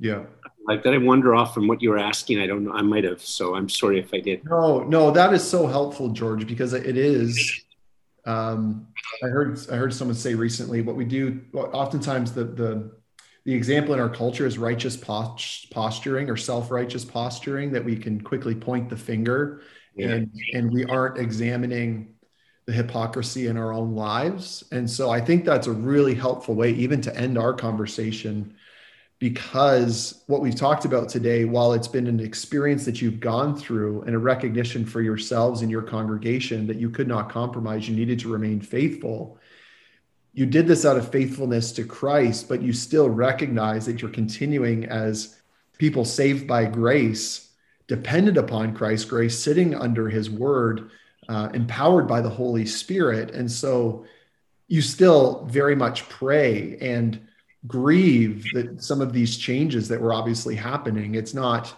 [0.00, 0.24] Yeah.
[0.70, 2.40] Like that, I wander off from what you were asking.
[2.40, 2.72] I don't know.
[2.72, 3.20] I might have.
[3.20, 4.44] So I'm sorry if I did.
[4.44, 7.64] No, no, that is so helpful, George, because it is.
[8.24, 8.86] Um,
[9.24, 11.40] I heard I heard someone say recently what we do.
[11.54, 12.92] Oftentimes, the the
[13.44, 18.54] the example in our culture is righteous posturing or self-righteous posturing that we can quickly
[18.54, 19.62] point the finger
[19.96, 20.08] yeah.
[20.08, 22.14] and and we aren't examining
[22.66, 26.70] the hypocrisy in our own lives and so i think that's a really helpful way
[26.70, 28.54] even to end our conversation
[29.20, 34.02] because what we've talked about today while it's been an experience that you've gone through
[34.02, 38.18] and a recognition for yourselves and your congregation that you could not compromise you needed
[38.18, 39.38] to remain faithful
[40.32, 44.84] you did this out of faithfulness to Christ, but you still recognize that you're continuing
[44.86, 45.36] as
[45.78, 47.50] people saved by grace,
[47.88, 50.90] dependent upon Christ's grace, sitting under his word,
[51.28, 53.32] uh, empowered by the Holy Spirit.
[53.32, 54.04] And so
[54.68, 57.20] you still very much pray and
[57.66, 61.14] grieve that some of these changes that were obviously happening.
[61.14, 61.74] It's not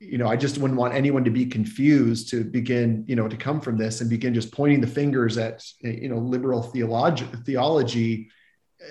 [0.00, 3.36] you know, I just wouldn't want anyone to be confused to begin, you know, to
[3.36, 8.30] come from this and begin just pointing the fingers at, you know, liberal theology, theology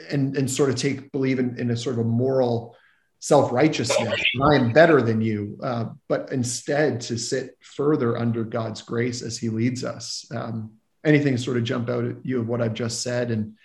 [0.09, 2.75] and, and sort of take, believe in, in a sort of a moral
[3.19, 4.21] self-righteousness.
[4.41, 9.37] I am better than you, uh, but instead to sit further under God's grace as
[9.37, 10.25] he leads us.
[10.33, 10.73] Um,
[11.05, 13.55] anything sort of jump out at you of what I've just said and,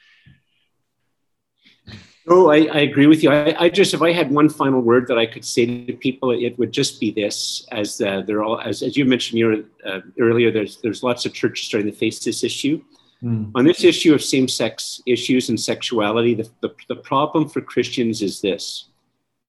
[2.30, 3.30] Oh, I, I, agree with you.
[3.30, 6.30] I, I, just, if I had one final word that I could say to people,
[6.30, 10.00] it would just be this: as uh, they're all, as, as you mentioned your, uh,
[10.20, 12.82] earlier, there's there's lots of churches starting to face this issue.
[13.22, 13.50] Mm.
[13.54, 18.40] On this issue of same-sex issues and sexuality, the, the, the problem for Christians is
[18.40, 18.88] this: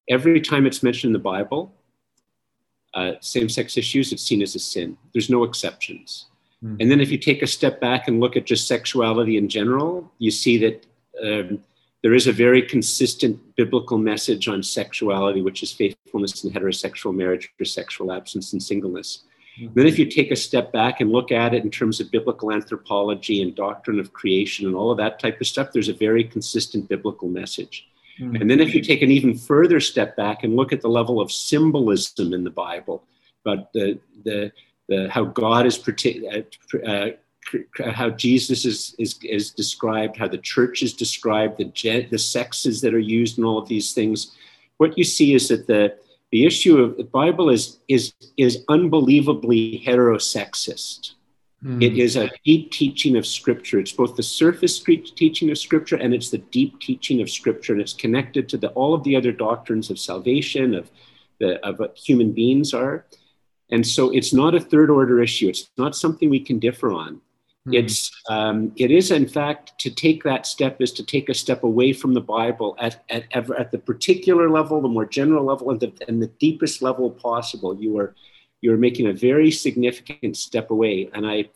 [0.09, 1.73] every time it's mentioned in the Bible,
[2.93, 4.97] uh, same-sex issues, it's seen as a sin.
[5.13, 6.27] There's no exceptions.
[6.63, 6.77] Mm.
[6.81, 10.11] And then if you take a step back and look at just sexuality in general,
[10.17, 10.85] you see that.
[11.21, 11.63] Um,
[12.01, 17.49] there is a very consistent biblical message on sexuality, which is faithfulness in heterosexual marriage
[17.59, 19.23] or sexual absence and singleness.
[19.59, 19.73] Mm-hmm.
[19.73, 22.51] Then, if you take a step back and look at it in terms of biblical
[22.51, 26.23] anthropology and doctrine of creation and all of that type of stuff, there's a very
[26.23, 27.87] consistent biblical message.
[28.19, 28.35] Mm-hmm.
[28.35, 31.19] And then, if you take an even further step back and look at the level
[31.19, 33.03] of symbolism in the Bible,
[33.45, 34.51] about the, the,
[34.87, 37.09] the how God is uh, uh,
[37.83, 42.93] how Jesus is, is, is described, how the church is described, the, the sexes that
[42.93, 44.35] are used and all of these things,
[44.77, 45.95] what you see is that the,
[46.31, 51.13] the issue of the Bible is, is, is unbelievably heterosexist.
[51.63, 51.83] Mm.
[51.83, 53.79] It is a deep teaching of Scripture.
[53.79, 57.81] It's both the surface teaching of Scripture and it's the deep teaching of Scripture, and
[57.81, 60.89] it's connected to the, all of the other doctrines of salvation, of,
[61.39, 63.05] the, of what human beings are.
[63.71, 65.49] And so it's not a third order issue.
[65.49, 67.21] It's not something we can differ on.
[67.67, 67.73] Mm-hmm.
[67.73, 71.63] It's um, it is in fact to take that step is to take a step
[71.63, 75.69] away from the Bible at at ever at the particular level, the more general level,
[75.71, 77.75] and the, and the deepest level possible.
[77.75, 78.15] You are
[78.61, 81.49] you are making a very significant step away, and I.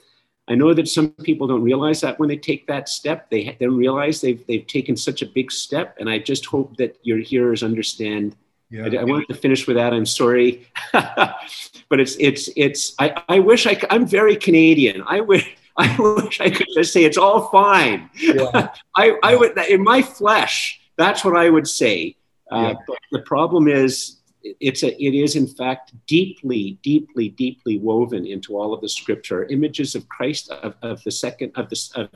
[0.46, 3.78] I know that some people don't realize that when they take that step, they don't
[3.78, 5.96] realize they've, they've taken such a big step.
[6.02, 8.36] And I just hope that your hearers understand
[8.70, 8.90] yeah.
[8.92, 9.94] I, I, wanted to finish with that.
[9.94, 12.94] I'm sorry, but it's it's it's.
[13.00, 13.80] I, I wish I.
[13.90, 15.02] I'm very Canadian.
[15.08, 18.10] I wish I wish I could just say it's all fine.
[18.16, 18.70] Yeah.
[18.96, 22.16] I, I would, in my flesh, that's what I would say.
[22.52, 24.18] Uh, But the problem is,
[24.60, 29.46] it's a, it is in fact deeply, deeply, deeply woven into all of the scripture.
[29.46, 32.10] Images of Christ, of, of the second, of the, of,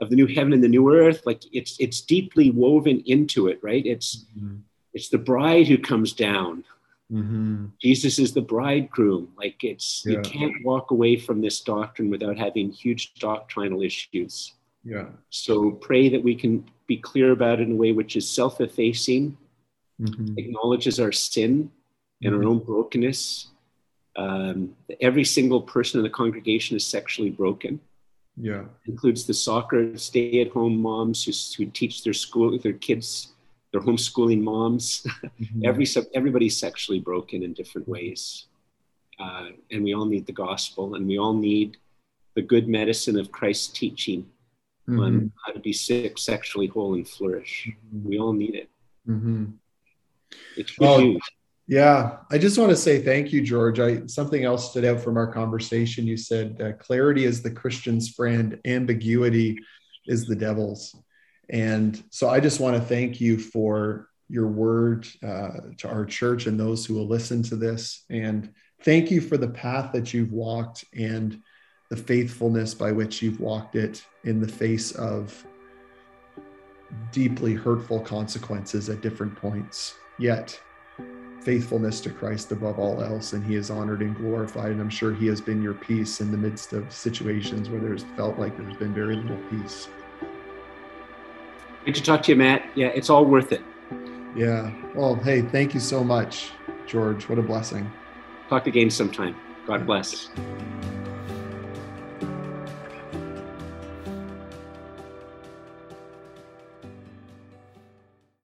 [0.00, 1.22] of the new heaven and the new earth.
[1.24, 3.86] Like it's, it's deeply woven into it, right?
[3.86, 4.56] It's, mm-hmm.
[4.92, 6.64] it's the bride who comes down.
[7.12, 7.66] Mm-hmm.
[7.80, 9.32] Jesus is the bridegroom.
[9.36, 10.16] Like it's yeah.
[10.16, 14.54] you can't walk away from this doctrine without having huge doctrinal issues.
[14.84, 15.06] Yeah.
[15.30, 19.36] So pray that we can be clear about it in a way which is self-effacing,
[20.00, 20.38] mm-hmm.
[20.38, 21.70] acknowledges our sin
[22.22, 22.42] and mm-hmm.
[22.42, 23.48] our own brokenness.
[24.16, 27.80] Um, every single person in the congregation is sexually broken.
[28.36, 28.64] Yeah.
[28.86, 33.32] Includes the soccer stay-at-home moms who, who teach their school their kids
[33.72, 35.06] they're homeschooling moms.
[35.40, 35.64] Mm-hmm.
[35.64, 38.46] Every everybody's sexually broken in different ways,
[39.20, 41.76] uh, and we all need the gospel, and we all need
[42.34, 44.26] the good medicine of Christ's teaching
[44.88, 45.00] mm-hmm.
[45.00, 47.68] on how to be sick, sexually whole, and flourish.
[47.68, 48.08] Mm-hmm.
[48.08, 48.68] We all need it.
[49.08, 49.44] Mm-hmm.
[50.56, 51.22] It's well, news.
[51.66, 53.78] Yeah, I just want to say thank you, George.
[53.78, 56.06] I something else stood out from our conversation.
[56.06, 59.58] You said uh, clarity is the Christian's friend, ambiguity
[60.06, 60.96] is the devil's.
[61.50, 66.46] And so I just want to thank you for your word uh, to our church
[66.46, 68.04] and those who will listen to this.
[68.10, 71.40] And thank you for the path that you've walked and
[71.90, 75.46] the faithfulness by which you've walked it in the face of
[77.12, 79.94] deeply hurtful consequences at different points.
[80.18, 80.60] Yet,
[81.42, 84.72] faithfulness to Christ above all else, and He is honored and glorified.
[84.72, 88.04] And I'm sure He has been your peace in the midst of situations where there's
[88.16, 89.88] felt like there's been very little peace.
[91.84, 92.68] Good to talk to you, Matt.
[92.74, 93.62] Yeah, it's all worth it.
[94.34, 94.70] Yeah.
[94.94, 96.50] Well, hey, thank you so much,
[96.86, 97.28] George.
[97.28, 97.90] What a blessing.
[98.48, 99.36] Talk again sometime.
[99.66, 100.30] God bless.